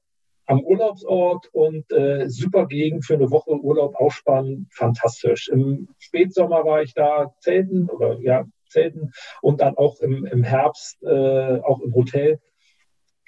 am 0.45 0.61
Urlaubsort 0.61 1.47
und 1.53 1.91
äh, 1.91 2.27
super 2.27 2.65
Gegend 2.65 3.05
für 3.05 3.13
eine 3.13 3.29
Woche 3.29 3.51
Urlaub 3.51 3.95
ausspannen, 3.95 4.67
fantastisch. 4.71 5.47
Im 5.47 5.89
Spätsommer 5.99 6.65
war 6.65 6.81
ich 6.81 6.95
da 6.95 7.35
zelten 7.39 7.87
oder 7.87 8.19
ja, 8.19 8.45
zelten 8.67 9.11
und 9.41 9.61
dann 9.61 9.77
auch 9.77 9.99
im, 9.99 10.25
im 10.25 10.43
Herbst 10.43 11.03
äh, 11.03 11.59
auch 11.59 11.81
im 11.81 11.93
Hotel. 11.93 12.39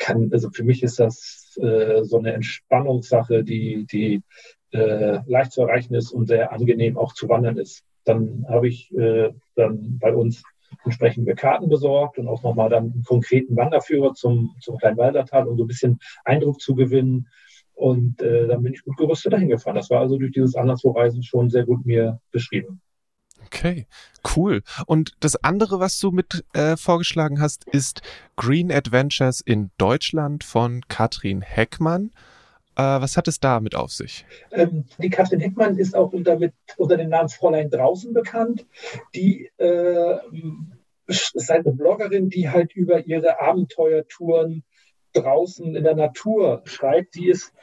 Kann, 0.02 0.32
also 0.34 0.50
für 0.50 0.64
mich 0.64 0.82
ist 0.82 1.00
das 1.00 1.58
äh, 1.62 2.04
so 2.04 2.18
eine 2.18 2.34
Entspannungssache, 2.34 3.44
die, 3.44 3.86
die 3.86 4.24
äh, 4.72 5.20
leicht 5.28 5.52
zu 5.52 5.62
erreichen 5.62 5.94
ist 5.94 6.12
und 6.12 6.26
sehr 6.26 6.52
angenehm 6.52 6.98
auch 6.98 7.14
zu 7.14 7.30
wandern 7.30 7.58
ist. 7.58 7.84
Dann 8.04 8.46
habe 8.50 8.68
ich 8.68 8.92
äh, 8.98 9.30
dann 9.56 10.00
bei 10.00 10.14
uns 10.16 10.42
entsprechende 10.86 11.36
Karten 11.36 11.70
besorgt 11.70 12.18
und 12.18 12.28
auch 12.28 12.42
nochmal 12.42 12.70
dann 12.70 12.94
einen 12.94 13.04
konkreten 13.04 13.56
Wanderführer 13.56 14.16
zum, 14.16 14.56
zum 14.60 14.78
Kleinwaldertal, 14.78 15.48
um 15.48 15.56
so 15.56 15.66
ein 15.66 15.68
bisschen 15.68 16.00
Eindruck 16.26 16.60
zu 16.60 16.74
gewinnen. 16.74 17.28
Und 17.74 18.22
äh, 18.24 18.48
dann 18.48 18.64
bin 18.64 18.74
ich 18.74 18.84
gut 18.84 18.98
gerüstet 18.98 19.34
dahin 19.34 19.50
gefahren. 19.50 19.76
Das 19.76 19.92
war 19.92 20.00
also 20.00 20.18
durch 20.18 20.32
dieses 20.32 20.56
Anderswo-Reisen 20.56 21.22
schon 21.22 21.52
sehr 21.52 21.66
gut 21.66 21.86
mir 21.86 22.20
beschrieben. 22.32 22.82
Okay, 23.54 23.86
cool. 24.36 24.64
Und 24.86 25.12
das 25.20 25.36
andere, 25.44 25.80
was 25.80 26.00
du 26.00 26.12
mit 26.12 26.46
äh, 26.54 26.78
vorgeschlagen 26.78 27.42
hast, 27.42 27.66
ist 27.66 28.02
Green 28.38 28.72
Adventures 28.72 29.42
in 29.42 29.72
Deutschland 29.78 30.46
von 30.46 30.82
Katrin 30.88 31.42
Heckmann. 31.42 32.12
Äh, 32.78 32.82
was 32.82 33.18
hat 33.18 33.28
es 33.28 33.42
damit 33.42 33.76
auf 33.76 33.92
sich? 33.92 34.26
Ähm, 34.52 34.86
die 35.00 35.10
Katrin 35.10 35.42
Heckmann 35.42 35.78
ist 35.78 35.96
auch 35.96 36.14
unter, 36.14 36.40
mit, 36.40 36.54
unter 36.78 36.96
dem 36.96 37.10
Namen 37.10 37.28
Fräulein 37.28 37.70
draußen 37.70 38.14
bekannt. 38.14 38.66
Die 39.14 39.52
äh, 39.58 40.18
ist 41.08 41.52
eine 41.52 41.74
Bloggerin, 41.74 42.30
die 42.30 42.50
halt 42.50 42.74
über 42.74 43.06
ihre 43.06 43.42
Abenteuertouren 43.42 44.64
draußen 45.12 45.76
in 45.76 45.84
der 45.84 45.96
Natur 45.96 46.62
schreibt. 46.64 47.16
Die 47.16 47.28
ist 47.28 47.54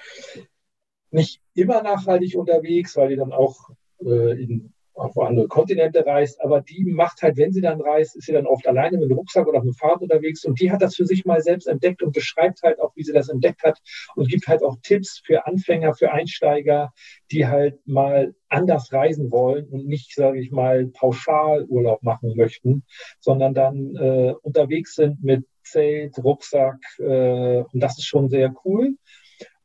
nicht 1.11 1.41
immer 1.55 1.83
nachhaltig 1.83 2.37
unterwegs, 2.37 2.95
weil 2.95 3.09
die 3.09 3.17
dann 3.17 3.33
auch 3.33 3.71
äh, 4.05 4.43
in 4.43 4.75
auf 4.99 5.17
andere 5.19 5.49
Kontinente 5.49 6.05
reist, 6.05 6.41
aber 6.41 6.61
die 6.61 6.85
macht 6.85 7.23
halt, 7.23 7.37
wenn 7.37 7.53
sie 7.53 7.61
dann 7.61 7.81
reist, 7.81 8.17
ist 8.17 8.27
sie 8.27 8.33
dann 8.33 8.47
oft 8.47 8.67
alleine 8.67 8.99
mit 8.99 9.11
dem 9.11 9.17
Rucksack 9.17 9.47
oder 9.47 9.59
auf 9.59 9.65
dem 9.65 9.75
Fahrrad 9.75 10.03
unterwegs 10.03 10.45
und 10.45 10.61
die 10.61 10.71
hat 10.71 10.83
das 10.83 10.97
für 10.97 11.07
sich 11.07 11.25
mal 11.25 11.41
selbst 11.41 11.67
entdeckt 11.67 12.03
und 12.03 12.13
beschreibt 12.13 12.63
halt 12.63 12.81
auch, 12.81 12.95
wie 12.97 13.05
sie 13.05 13.13
das 13.13 13.29
entdeckt 13.29 13.63
hat 13.63 13.79
und 14.17 14.29
gibt 14.29 14.47
halt 14.49 14.63
auch 14.63 14.77
Tipps 14.83 15.23
für 15.25 15.47
Anfänger, 15.47 15.95
für 15.95 16.13
Einsteiger, 16.13 16.93
die 17.31 17.47
halt 17.47 17.79
mal 17.87 18.35
anders 18.49 18.93
reisen 18.93 19.31
wollen 19.31 19.67
und 19.69 19.87
nicht, 19.87 20.15
sage 20.15 20.41
ich 20.41 20.51
mal, 20.51 20.87
pauschal 20.87 21.65
Urlaub 21.65 22.03
machen 22.03 22.35
möchten, 22.37 22.85
sondern 23.21 23.55
dann 23.55 23.97
äh, 23.97 24.35
unterwegs 24.43 24.95
sind 24.95 25.23
mit 25.23 25.45
Zelt, 25.63 26.17
Rucksack 26.23 26.79
äh, 26.99 27.63
und 27.63 27.81
das 27.81 27.99
ist 27.99 28.07
schon 28.07 28.29
sehr 28.29 28.55
cool. 28.65 28.95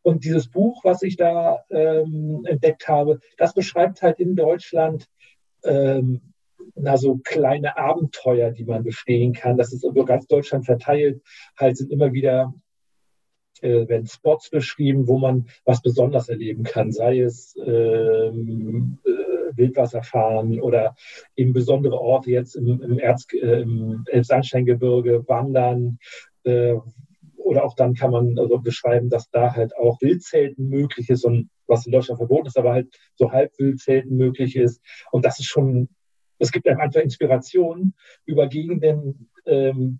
Und 0.04 0.26
dieses 0.26 0.50
Buch, 0.50 0.84
was 0.84 1.02
ich 1.02 1.16
da 1.16 1.64
ähm, 1.70 2.44
entdeckt 2.46 2.88
habe, 2.90 3.20
das 3.38 3.54
beschreibt 3.54 4.02
halt 4.02 4.20
in 4.20 4.36
Deutschland 4.36 5.08
ähm, 5.66 6.22
na, 6.76 6.98
so 6.98 7.20
kleine 7.24 7.78
Abenteuer, 7.78 8.52
die 8.52 8.66
man 8.66 8.84
bestehen 8.84 9.34
kann. 9.34 9.58
Das 9.58 9.74
ist 9.74 9.84
über 9.84 10.06
ganz 10.06 10.28
Deutschland 10.28 10.66
verteilt. 10.66 11.22
Halt 11.58 11.78
sind 11.78 11.92
immer 11.92 12.14
wieder 12.14 12.54
äh, 13.62 13.88
werden 13.88 14.08
Spots 14.08 14.50
beschrieben, 14.50 15.08
wo 15.08 15.18
man 15.18 15.48
was 15.66 15.82
besonders 15.82 16.30
erleben 16.30 16.64
kann, 16.64 16.92
sei 16.92 17.20
es 17.20 17.56
ähm, 17.66 19.00
äh, 19.06 19.58
Wildwasserfahren 19.58 20.60
oder 20.60 20.96
eben 21.36 21.54
besondere 21.54 22.00
Orte 22.00 22.32
jetzt 22.32 22.56
im, 22.56 22.82
im, 22.82 23.00
Erz, 23.00 23.28
äh, 23.34 23.62
im 23.62 24.04
Elbsandsteingebirge, 24.08 25.28
Wandern, 25.28 26.00
äh, 26.44 26.76
oder 27.38 27.66
auch 27.66 27.76
dann 27.76 27.94
kann 27.94 28.12
man 28.12 28.40
also 28.40 28.58
beschreiben, 28.60 29.10
dass 29.10 29.30
da 29.30 29.54
halt 29.54 29.76
auch 29.78 30.02
Wildzelten 30.02 30.70
möglich 30.70 31.10
ist 31.10 31.26
und 31.26 31.50
was 31.74 31.86
in 31.86 31.92
Deutschland 31.92 32.20
verboten 32.20 32.48
ist, 32.48 32.58
aber 32.58 32.74
halt 32.74 32.96
so 33.16 33.32
Halbwildzelten 33.32 34.16
möglich 34.16 34.56
ist. 34.56 34.82
Und 35.12 35.26
das 35.26 35.40
ist 35.40 35.48
schon, 35.48 35.90
es 36.40 36.52
gibt 36.52 36.68
einem 36.68 36.80
einfach 36.80 37.02
Inspiration 37.02 37.94
über 38.26 38.48
Gegenden, 38.48 39.30
ähm, 39.46 40.00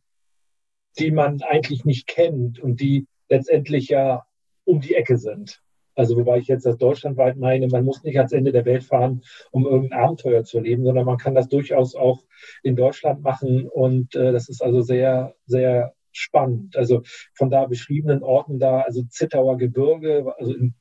die 1.00 1.12
man 1.12 1.42
eigentlich 1.42 1.86
nicht 1.86 2.08
kennt 2.08 2.60
und 2.60 2.80
die 2.80 3.08
letztendlich 3.30 3.88
ja 3.90 4.24
um 4.64 4.80
die 4.80 4.96
Ecke 4.96 5.18
sind. 5.18 5.62
Also 5.96 6.18
wobei 6.18 6.40
ich 6.40 6.48
jetzt 6.48 6.66
das 6.66 6.78
deutschlandweit 6.78 7.38
meine, 7.38 7.68
man 7.68 7.86
muss 7.86 8.04
nicht 8.04 8.18
ans 8.18 8.32
Ende 8.32 8.52
der 8.52 8.66
Welt 8.66 8.84
fahren, 8.84 9.22
um 9.52 9.66
irgendein 9.66 10.00
Abenteuer 10.00 10.44
zu 10.44 10.58
erleben, 10.58 10.84
sondern 10.84 11.06
man 11.06 11.18
kann 11.18 11.36
das 11.36 11.48
durchaus 11.50 11.96
auch 11.96 12.24
in 12.64 12.76
Deutschland 12.76 13.22
machen. 13.22 13.68
Und 13.68 14.16
äh, 14.16 14.32
das 14.32 14.50
ist 14.50 14.64
also 14.64 14.82
sehr, 14.82 15.36
sehr 15.46 15.94
spannend. 16.12 16.78
Also 16.78 17.04
von 17.34 17.50
da 17.50 17.66
beschriebenen 17.66 18.24
Orten 18.24 18.60
da, 18.60 18.82
also 18.82 19.04
Zittauer 19.04 19.58
Gebirge, 19.58 20.34
also 20.38 20.54
im, 20.54 20.74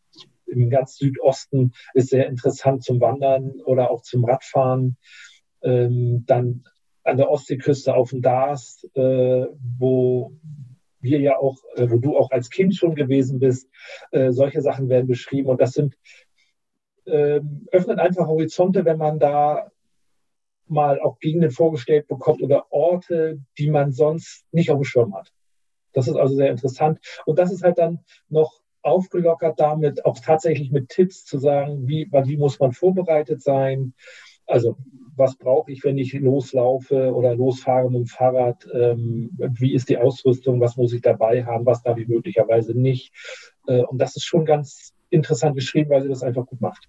im 0.53 0.71
ganz 0.71 0.97
Südosten 0.97 1.73
ist 1.95 2.11
sehr 2.11 2.27
interessant 2.27 2.85
zum 2.85 3.01
Wandern 3.01 3.53
oder 3.65 3.91
auch 3.91 4.03
zum 4.03 4.25
Radfahren. 4.25 4.97
Ähm, 5.63 6.25
dann 6.27 6.65
an 7.05 7.17
der 7.17 7.31
Ostseeküste 7.31 7.95
auf 7.95 8.11
dem 8.11 8.23
Dars, 8.23 8.87
äh, 8.95 9.47
wo 9.79 10.33
wir 11.01 11.21
ja 11.21 11.39
auch, 11.39 11.57
äh, 11.75 11.91
wo 11.91 11.99
du 11.99 12.17
auch 12.17 12.31
als 12.31 12.51
Kind 12.51 12.77
schon 12.77 12.95
gewesen 12.95 13.41
bist, 13.41 13.69
äh, 14.13 14.31
solche 14.31 14.61
Sachen 14.61 14.89
werden 14.89 15.09
beschrieben 15.09 15.49
und 15.49 15.61
das 15.61 15.73
sind 15.73 15.97
äh, 17.05 17.41
öffnet 17.73 17.99
einfach 17.99 18.29
Horizonte, 18.29 18.85
wenn 18.85 18.99
man 18.99 19.19
da 19.19 19.73
mal 20.67 21.01
auch 21.01 21.19
Gegenden 21.19 21.51
vorgestellt 21.51 22.07
bekommt 22.07 22.43
oder 22.43 22.73
Orte, 22.73 23.41
die 23.59 23.69
man 23.69 23.93
sonst 23.93 24.45
nicht 24.53 24.71
auf 24.71 24.79
dem 24.79 24.85
Schirm 24.85 25.15
hat. 25.15 25.33
Das 25.93 26.09
ist 26.09 26.17
also 26.17 26.35
sehr 26.35 26.51
interessant. 26.51 27.01
Und 27.27 27.39
das 27.39 27.53
ist 27.53 27.63
halt 27.63 27.79
dann 27.79 28.01
noch 28.29 28.62
aufgelockert 28.83 29.59
damit, 29.59 30.05
auch 30.05 30.19
tatsächlich 30.19 30.71
mit 30.71 30.89
Tipps 30.89 31.25
zu 31.25 31.39
sagen, 31.39 31.87
wie, 31.87 32.09
wie 32.11 32.37
muss 32.37 32.59
man 32.59 32.73
vorbereitet 32.73 33.43
sein. 33.43 33.95
Also 34.47 34.77
was 35.17 35.37
brauche 35.37 35.71
ich, 35.71 35.85
wenn 35.85 35.99
ich 35.99 36.13
loslaufe 36.15 37.13
oder 37.15 37.35
losfahre 37.35 37.91
mit 37.91 38.01
dem 38.01 38.07
Fahrrad? 38.07 38.67
Ähm, 38.73 39.31
wie 39.39 39.75
ist 39.75 39.89
die 39.89 39.99
Ausrüstung? 39.99 40.61
Was 40.61 40.77
muss 40.77 40.93
ich 40.93 41.03
dabei 41.03 41.45
haben? 41.45 41.67
Was 41.67 41.83
darf 41.83 41.99
ich 41.99 42.09
möglicherweise 42.09 42.75
nicht? 42.75 43.13
Äh, 43.67 43.83
und 43.83 43.99
das 43.99 44.17
ist 44.17 44.25
schon 44.25 44.45
ganz 44.45 44.93
interessant 45.11 45.55
geschrieben, 45.55 45.91
weil 45.91 46.03
sie 46.03 46.09
das 46.09 46.23
einfach 46.23 46.47
gut 46.47 46.61
macht. 46.61 46.89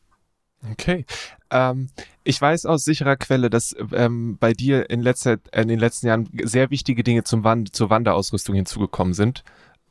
Okay. 0.72 1.06
Ähm, 1.52 1.90
ich 2.24 2.40
weiß 2.40 2.66
aus 2.66 2.86
sicherer 2.86 3.18
Quelle, 3.18 3.50
dass 3.50 3.76
ähm, 3.94 4.38
bei 4.40 4.54
dir 4.54 4.90
in, 4.90 5.02
letzter, 5.02 5.38
in 5.52 5.68
den 5.68 5.80
letzten 5.80 6.08
Jahren 6.08 6.30
sehr 6.44 6.70
wichtige 6.70 7.04
Dinge 7.04 7.24
zum 7.26 7.44
Wand 7.44 7.76
zur 7.76 7.90
Wanderausrüstung 7.90 8.56
hinzugekommen 8.56 9.14
sind. 9.14 9.44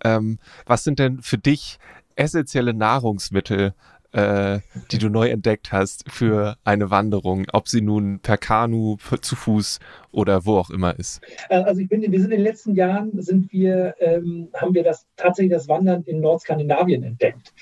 Ähm, 0.05 0.39
was 0.67 0.85
sind 0.85 0.99
denn 0.99 1.21
für 1.23 1.39
dich 1.39 1.79
essentielle 2.17 2.75
Nahrungsmittel, 2.75 3.75
äh, 4.13 4.61
die 4.91 4.99
du 4.99 5.09
neu 5.09 5.29
entdeckt 5.29 5.73
hast 5.73 6.05
für 6.11 6.57
eine 6.65 6.91
Wanderung, 6.91 7.47
ob 7.53 7.69
sie 7.69 7.81
nun 7.81 8.21
per 8.21 8.37
Kanu, 8.37 8.99
zu 9.21 9.37
Fuß 9.37 9.79
oder 10.11 10.45
wo 10.45 10.59
auch 10.59 10.71
immer 10.71 10.99
ist? 10.99 11.23
Äh, 11.49 11.63
also 11.63 11.81
ich 11.81 11.89
bin, 11.89 12.03
wir 12.03 12.21
sind 12.21 12.31
in 12.31 12.39
den 12.39 12.45
letzten 12.45 12.75
Jahren 12.75 13.11
sind 13.23 13.51
wir, 13.53 13.95
ähm, 14.01 14.49
haben 14.55 14.75
wir 14.75 14.85
das 14.85 15.07
tatsächlich 15.17 15.53
das 15.53 15.69
Wandern 15.69 16.03
in 16.05 16.21
Nordskandinavien 16.21 17.03
entdeckt. 17.03 17.53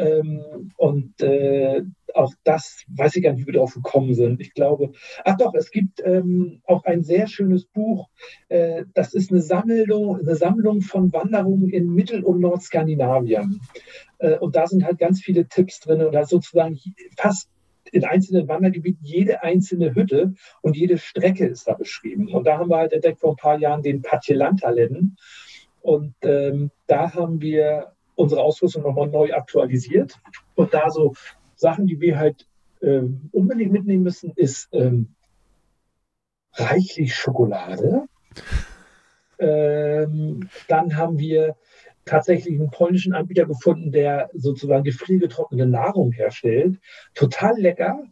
Ähm, 0.00 0.72
und 0.76 1.20
äh, 1.20 1.82
auch 2.14 2.32
das 2.42 2.84
weiß 2.88 3.16
ich 3.16 3.22
gar 3.22 3.32
nicht, 3.32 3.42
wie 3.42 3.46
wir 3.46 3.54
darauf 3.54 3.74
gekommen 3.74 4.14
sind. 4.14 4.40
Ich 4.40 4.54
glaube, 4.54 4.92
ach 5.24 5.36
doch, 5.36 5.54
es 5.54 5.70
gibt 5.70 6.02
ähm, 6.04 6.62
auch 6.64 6.84
ein 6.84 7.02
sehr 7.02 7.26
schönes 7.26 7.66
Buch. 7.66 8.08
Äh, 8.48 8.84
das 8.94 9.12
ist 9.14 9.30
eine 9.30 9.42
Sammlung, 9.42 10.18
eine 10.18 10.36
Sammlung 10.36 10.80
von 10.80 11.12
Wanderungen 11.12 11.68
in 11.68 11.92
Mittel- 11.94 12.24
und 12.24 12.40
Nordskandinavien. 12.40 13.60
Äh, 14.18 14.38
und 14.38 14.56
da 14.56 14.66
sind 14.66 14.84
halt 14.84 14.98
ganz 14.98 15.20
viele 15.20 15.46
Tipps 15.46 15.80
drin 15.80 16.02
und 16.02 16.12
da 16.12 16.24
sozusagen 16.24 16.78
fast 17.16 17.50
in 17.92 18.04
einzelnen 18.04 18.48
Wandergebieten 18.48 19.04
jede 19.04 19.42
einzelne 19.42 19.94
Hütte 19.94 20.34
und 20.62 20.76
jede 20.76 20.96
Strecke 20.96 21.46
ist 21.46 21.68
da 21.68 21.74
beschrieben. 21.74 22.32
Und 22.32 22.46
da 22.46 22.58
haben 22.58 22.70
wir 22.70 22.78
halt 22.78 22.92
entdeckt 22.92 23.20
vor 23.20 23.32
ein 23.32 23.36
paar 23.36 23.58
Jahren 23.58 23.82
den 23.82 24.02
Patjelanta-Läden. 24.02 25.16
Und 25.80 26.14
ähm, 26.22 26.70
da 26.86 27.14
haben 27.14 27.40
wir 27.40 27.92
unsere 28.20 28.42
Ausrüstung 28.42 28.82
nochmal 28.82 29.08
neu 29.08 29.32
aktualisiert. 29.32 30.18
Und 30.54 30.74
da 30.74 30.90
so 30.90 31.14
Sachen, 31.56 31.86
die 31.86 32.00
wir 32.00 32.18
halt 32.18 32.46
ähm, 32.82 33.28
unbedingt 33.32 33.72
mitnehmen 33.72 34.02
müssen, 34.02 34.32
ist 34.36 34.68
ähm, 34.72 35.14
reichlich 36.54 37.14
Schokolade. 37.14 38.06
Ähm, 39.38 40.48
dann 40.68 40.96
haben 40.96 41.18
wir 41.18 41.56
tatsächlich 42.04 42.58
einen 42.58 42.70
polnischen 42.70 43.14
Anbieter 43.14 43.46
gefunden, 43.46 43.92
der 43.92 44.30
sozusagen 44.34 44.84
gefriergetrocknete 44.84 45.66
Nahrung 45.66 46.12
herstellt. 46.12 46.78
Total 47.14 47.58
lecker. 47.58 48.02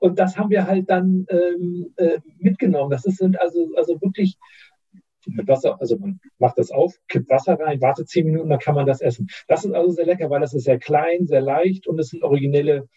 Und 0.00 0.18
das 0.18 0.36
haben 0.36 0.50
wir 0.50 0.66
halt 0.66 0.90
dann 0.90 1.26
ähm, 1.30 1.92
äh, 1.96 2.18
mitgenommen. 2.38 2.90
Das 2.90 3.02
sind 3.02 3.40
also, 3.40 3.72
also 3.76 4.00
wirklich 4.02 4.36
Wasser, 5.26 5.80
also 5.80 5.96
man 5.98 6.20
macht 6.38 6.58
das 6.58 6.70
auf, 6.70 6.94
kippt 7.08 7.30
Wasser 7.30 7.58
rein, 7.58 7.80
wartet 7.80 8.08
zehn 8.08 8.26
Minuten, 8.26 8.50
dann 8.50 8.58
kann 8.58 8.74
man 8.74 8.86
das 8.86 9.00
essen. 9.00 9.28
Das 9.48 9.64
ist 9.64 9.72
also 9.72 9.90
sehr 9.90 10.06
lecker, 10.06 10.30
weil 10.30 10.40
das 10.40 10.54
ist 10.54 10.64
sehr 10.64 10.78
klein, 10.78 11.26
sehr 11.26 11.40
leicht 11.40 11.86
und 11.86 11.98
es 11.98 12.08
sind 12.08 12.22
originelle 12.22 12.88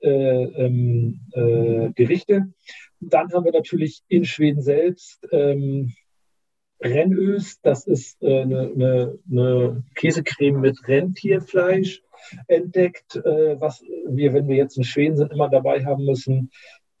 äh, 0.00 0.44
ähm, 0.44 1.20
äh, 1.32 1.90
Gerichte. 1.94 2.52
Dann 3.00 3.32
haben 3.32 3.44
wir 3.44 3.52
natürlich 3.52 4.02
in 4.08 4.24
Schweden 4.24 4.62
selbst 4.62 5.26
ähm, 5.32 5.92
Rennös, 6.82 7.60
das 7.60 7.86
ist 7.86 8.22
äh, 8.22 8.42
eine, 8.42 8.72
eine, 8.74 9.18
eine, 9.30 9.84
Käsecreme 9.94 10.60
mit 10.60 10.88
Rentierfleisch 10.88 12.02
entdeckt, 12.46 13.16
äh, 13.16 13.60
was 13.60 13.82
wir, 14.08 14.32
wenn 14.32 14.48
wir 14.48 14.56
jetzt 14.56 14.78
in 14.78 14.84
Schweden 14.84 15.16
sind, 15.16 15.32
immer 15.32 15.50
dabei 15.50 15.84
haben 15.84 16.04
müssen. 16.04 16.50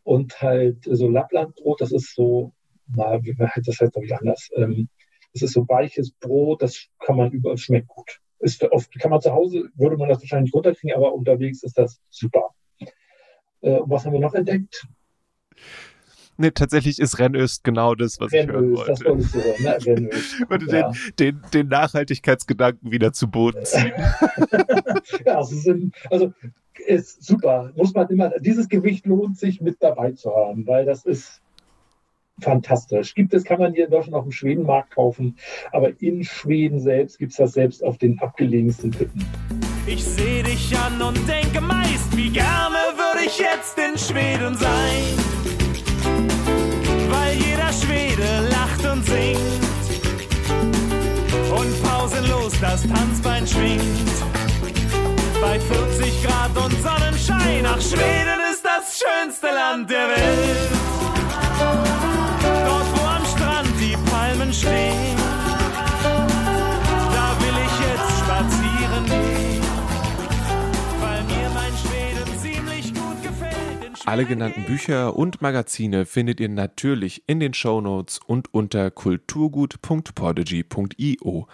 Und 0.02 0.40
halt 0.40 0.78
so 0.84 1.08
Lapplandbrot, 1.08 1.80
das 1.80 1.92
ist 1.92 2.14
so 2.14 2.52
na, 2.94 3.18
das 3.18 3.80
heißt, 3.80 3.92
glaube 3.92 4.06
ich, 4.06 4.14
anders. 4.14 4.48
Ähm, 4.56 4.88
es 5.32 5.42
ist 5.42 5.52
so 5.52 5.68
weiches 5.68 6.10
Brot, 6.12 6.62
das 6.62 6.86
kann 7.04 7.16
man 7.16 7.30
überall, 7.30 7.56
schmeckt 7.56 7.88
gut. 7.88 8.20
Ist 8.40 8.62
oft, 8.72 8.92
kann 8.98 9.10
man 9.10 9.20
zu 9.20 9.32
Hause, 9.32 9.68
würde 9.74 9.96
man 9.96 10.08
das 10.08 10.20
wahrscheinlich 10.20 10.52
runterkriegen, 10.54 10.96
aber 10.96 11.12
unterwegs 11.12 11.62
ist 11.62 11.76
das 11.76 12.00
super. 12.08 12.54
Äh, 13.60 13.80
was 13.84 14.04
haben 14.04 14.12
wir 14.12 14.20
noch 14.20 14.34
entdeckt? 14.34 14.86
Nee, 16.40 16.52
tatsächlich 16.52 16.98
ist 16.98 17.18
Rennöst 17.18 17.64
genau 17.64 17.94
das, 17.94 18.18
was 18.18 18.32
Rennöst, 18.32 18.48
ich 18.48 18.54
hören 18.54 18.76
wollte. 18.76 18.90
Das 18.92 19.04
wolltest 19.04 19.34
du 19.34 19.38
hören, 19.44 19.62
ne? 19.62 19.78
Rennöst. 19.86 20.50
Würde 20.50 20.78
ja. 20.78 20.90
den, 21.18 21.42
den, 21.42 21.50
den 21.52 21.68
Nachhaltigkeitsgedanken 21.68 22.90
wieder 22.90 23.12
zu 23.12 23.30
Boden 23.30 23.62
ziehen. 23.64 23.92
ja, 25.26 25.36
also, 25.36 25.74
also 26.08 26.32
ist 26.86 27.22
super. 27.22 27.72
Muss 27.76 27.92
man 27.92 28.08
immer, 28.08 28.30
dieses 28.40 28.68
Gewicht 28.70 29.04
lohnt 29.04 29.38
sich 29.38 29.60
mit 29.60 29.82
dabei 29.82 30.12
zu 30.12 30.34
haben, 30.34 30.66
weil 30.66 30.86
das 30.86 31.04
ist 31.04 31.42
fantastisch. 32.42 33.14
Gibt 33.14 33.34
es, 33.34 33.44
kann 33.44 33.58
man 33.58 33.74
hier 33.74 33.86
in 33.86 33.90
Deutschland 33.90 34.14
auf 34.14 34.24
dem 34.24 34.32
Schwedenmarkt 34.32 34.94
kaufen, 34.94 35.36
aber 35.72 35.92
in 36.00 36.24
Schweden 36.24 36.80
selbst 36.80 37.18
gibt 37.18 37.32
es 37.32 37.38
das 37.38 37.52
selbst 37.52 37.84
auf 37.84 37.98
den 37.98 38.18
abgelegensten 38.20 38.92
Hütten. 38.92 39.24
Ich 39.86 40.04
sehe 40.04 40.42
dich 40.42 40.76
an 40.76 41.00
und 41.02 41.28
denke 41.28 41.60
meist, 41.60 42.16
wie 42.16 42.30
gerne 42.30 42.76
würde 42.96 43.26
ich 43.26 43.38
jetzt 43.38 43.78
in 43.78 43.98
Schweden 43.98 44.54
sein. 44.56 45.02
Weil 47.10 47.36
jeder 47.36 47.72
Schwede 47.72 48.48
lacht 48.50 48.86
und 48.86 49.04
singt 49.04 49.70
und 51.50 51.82
pausenlos 51.82 52.52
das 52.60 52.82
Tanzbein 52.86 53.46
schwingt. 53.46 53.80
Bei 55.40 55.58
40 55.58 56.22
Grad 56.22 56.56
und 56.56 56.72
Sonnenschein, 56.82 57.64
ach 57.64 57.80
Schweden 57.80 58.40
ist 58.52 58.64
das 58.64 59.00
schönste 59.00 59.46
Land 59.46 59.90
der 59.90 60.08
Welt. 60.08 60.79
Alle 74.10 74.24
genannten 74.24 74.64
Bücher 74.64 75.16
und 75.16 75.40
Magazine 75.40 76.04
findet 76.04 76.40
ihr 76.40 76.48
natürlich 76.48 77.22
in 77.28 77.38
den 77.38 77.54
Shownotes 77.54 78.18
und 78.26 78.52
unter 78.52 78.90
kulturgut.podigy.io. 78.90 81.46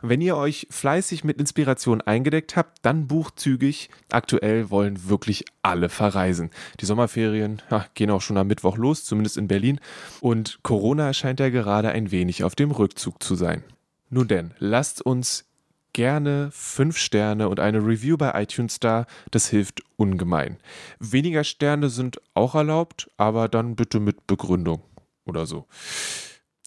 Wenn 0.00 0.22
ihr 0.22 0.38
euch 0.38 0.66
fleißig 0.70 1.24
mit 1.24 1.38
Inspiration 1.38 2.00
eingedeckt 2.00 2.56
habt, 2.56 2.78
dann 2.80 3.08
bucht 3.08 3.38
zügig. 3.38 3.90
Aktuell 4.10 4.70
wollen 4.70 5.10
wirklich 5.10 5.44
alle 5.60 5.90
verreisen. 5.90 6.48
Die 6.80 6.86
Sommerferien 6.86 7.60
ja, 7.70 7.84
gehen 7.92 8.10
auch 8.10 8.22
schon 8.22 8.38
am 8.38 8.46
Mittwoch 8.46 8.78
los, 8.78 9.04
zumindest 9.04 9.36
in 9.36 9.46
Berlin. 9.46 9.78
Und 10.20 10.60
Corona 10.62 11.12
scheint 11.12 11.40
ja 11.40 11.50
gerade 11.50 11.90
ein 11.90 12.10
wenig 12.10 12.42
auf 12.42 12.54
dem 12.54 12.70
Rückzug 12.70 13.22
zu 13.22 13.34
sein. 13.34 13.64
Nun 14.08 14.28
denn, 14.28 14.54
lasst 14.58 15.04
uns 15.04 15.47
gerne 15.92 16.50
fünf 16.52 16.96
Sterne 16.96 17.48
und 17.48 17.60
eine 17.60 17.78
Review 17.78 18.16
bei 18.16 18.40
iTunes 18.42 18.80
da. 18.80 19.06
Das 19.30 19.48
hilft 19.48 19.82
ungemein. 19.96 20.58
Weniger 20.98 21.44
Sterne 21.44 21.88
sind 21.88 22.20
auch 22.34 22.54
erlaubt, 22.54 23.10
aber 23.16 23.48
dann 23.48 23.76
bitte 23.76 24.00
mit 24.00 24.26
Begründung 24.26 24.82
oder 25.24 25.46
so. 25.46 25.66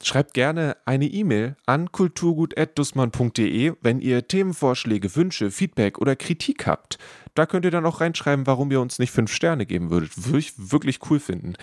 Schreibt 0.03 0.33
gerne 0.33 0.77
eine 0.85 1.05
E-Mail 1.05 1.55
an 1.67 1.91
kulturgut.dussmann.de, 1.91 3.73
wenn 3.81 4.01
ihr 4.01 4.27
Themenvorschläge, 4.27 5.15
Wünsche, 5.15 5.51
Feedback 5.51 5.99
oder 5.99 6.15
Kritik 6.15 6.65
habt. 6.65 6.97
Da 7.35 7.45
könnt 7.45 7.65
ihr 7.65 7.71
dann 7.71 7.85
auch 7.85 8.01
reinschreiben, 8.01 8.47
warum 8.47 8.71
ihr 8.71 8.81
uns 8.81 8.97
nicht 8.97 9.11
fünf 9.11 9.31
Sterne 9.31 9.65
geben 9.65 9.91
würdet. 9.91 10.25
Würde 10.25 10.39
ich 10.39 10.53
wirklich 10.57 10.99
cool 11.09 11.19
finden. 11.19 11.53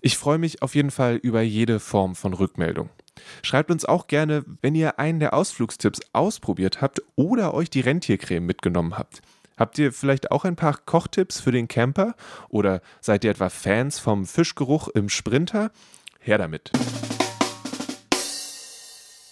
Ich 0.00 0.16
freue 0.16 0.38
mich 0.38 0.62
auf 0.62 0.74
jeden 0.74 0.90
Fall 0.90 1.16
über 1.16 1.42
jede 1.42 1.78
Form 1.78 2.14
von 2.14 2.32
Rückmeldung. 2.32 2.88
Schreibt 3.42 3.70
uns 3.70 3.84
auch 3.84 4.06
gerne, 4.06 4.44
wenn 4.60 4.74
ihr 4.74 4.98
einen 4.98 5.20
der 5.20 5.34
Ausflugstipps 5.34 6.00
ausprobiert 6.12 6.80
habt 6.80 7.02
oder 7.16 7.54
euch 7.54 7.70
die 7.70 7.80
Rentiercreme 7.80 8.44
mitgenommen 8.44 8.98
habt. 8.98 9.22
Habt 9.56 9.78
ihr 9.78 9.92
vielleicht 9.92 10.30
auch 10.32 10.44
ein 10.44 10.56
paar 10.56 10.78
Kochtipps 10.84 11.40
für 11.40 11.52
den 11.52 11.68
Camper? 11.68 12.14
Oder 12.48 12.80
seid 13.00 13.24
ihr 13.24 13.30
etwa 13.30 13.48
Fans 13.50 13.98
vom 13.98 14.26
Fischgeruch 14.26 14.88
im 14.88 15.08
Sprinter? 15.08 15.70
Her 16.18 16.38
damit! 16.38 16.72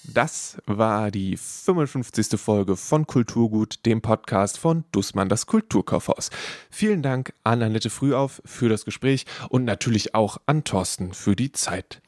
Das 0.05 0.59
war 0.67 1.11
die 1.11 1.37
55. 1.37 2.39
Folge 2.39 2.77
von 2.77 3.07
Kulturgut, 3.07 3.87
dem 3.87 4.03
Podcast 4.03 4.59
von 4.59 4.85
Dussmann 4.93 5.29
das 5.29 5.47
Kulturkaufhaus. 5.47 6.31
Vielen 6.71 7.03
Dank 7.03 7.33
an 7.45 7.63
Annette 7.63 7.89
Frühauf 7.89 8.43
für 8.45 8.69
das 8.69 8.85
Gespräch 8.85 9.25
und 9.49 9.65
natürlich 9.65 10.15
auch 10.15 10.39
an 10.47 10.65
Thorsten 10.65 11.15
für 11.15 11.35
die 11.35 11.53
Zeit. 11.53 12.03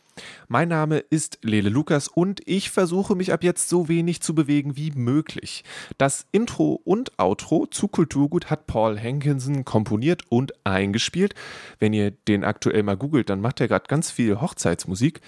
Mein 0.48 0.68
Name 0.68 0.98
ist 0.98 1.38
Lele 1.42 1.70
Lukas 1.70 2.09
und 2.09 2.40
ich 2.46 2.70
versuche 2.70 3.14
mich 3.14 3.33
ab 3.33 3.42
jetzt 3.42 3.68
so 3.68 3.88
wenig 3.88 4.20
zu 4.20 4.35
bewegen 4.35 4.77
wie 4.77 4.90
möglich. 4.92 5.64
Das 5.98 6.27
Intro 6.33 6.81
und 6.85 7.18
Outro 7.18 7.66
zu 7.66 7.88
Kulturgut 7.88 8.50
hat 8.50 8.66
Paul 8.66 8.98
Hankinson 8.98 9.64
komponiert 9.64 10.22
und 10.29 10.53
eingespielt. 10.64 11.35
Wenn 11.79 11.92
ihr 11.92 12.11
den 12.11 12.44
aktuell 12.44 12.83
mal 12.83 12.96
googelt, 12.96 13.31
dann 13.31 13.40
macht 13.40 13.61
er 13.61 13.68
gerade 13.68 13.87
ganz 13.88 14.11
viel 14.11 14.40
Hochzeitsmusik. 14.40 15.20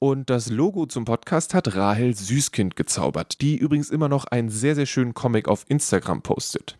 Und 0.00 0.30
das 0.30 0.48
Logo 0.48 0.86
zum 0.86 1.04
Podcast 1.04 1.54
hat 1.54 1.74
Rahel 1.74 2.14
Süßkind 2.14 2.76
gezaubert, 2.76 3.40
die 3.40 3.56
übrigens 3.56 3.90
immer 3.90 4.08
noch 4.08 4.26
einen 4.26 4.48
sehr, 4.48 4.76
sehr 4.76 4.86
schönen 4.86 5.12
Comic 5.12 5.48
auf 5.48 5.64
Instagram 5.68 6.22
postet. 6.22 6.78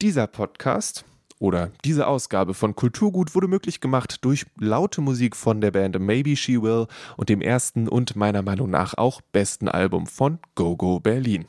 Dieser 0.00 0.28
Podcast 0.28 1.04
oder 1.40 1.72
diese 1.84 2.06
Ausgabe 2.06 2.54
von 2.54 2.76
Kulturgut 2.76 3.34
wurde 3.34 3.48
möglich 3.48 3.80
gemacht 3.80 4.24
durch 4.24 4.46
laute 4.58 5.00
Musik 5.00 5.34
von 5.34 5.60
der 5.60 5.72
Band 5.72 5.98
Maybe 5.98 6.36
She 6.36 6.62
Will 6.62 6.86
und 7.16 7.28
dem 7.28 7.40
ersten 7.40 7.88
und 7.88 8.14
meiner 8.14 8.42
Meinung 8.42 8.70
nach 8.70 8.94
auch 8.94 9.20
besten 9.32 9.66
Album 9.66 10.06
von 10.06 10.38
GoGo 10.54 10.96
-Go 10.96 11.00
Berlin. 11.00 11.46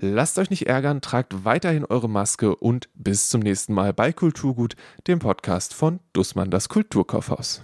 Lasst 0.00 0.38
euch 0.38 0.50
nicht 0.50 0.66
ärgern, 0.66 1.00
tragt 1.00 1.44
weiterhin 1.44 1.84
eure 1.84 2.10
Maske 2.10 2.56
und 2.56 2.88
bis 2.94 3.30
zum 3.30 3.40
nächsten 3.40 3.72
Mal 3.72 3.94
bei 3.94 4.12
Kulturgut, 4.12 4.74
dem 5.06 5.20
Podcast 5.20 5.72
von 5.72 6.00
Dussmann 6.12 6.50
das 6.50 6.68
Kulturkaufhaus. 6.68 7.62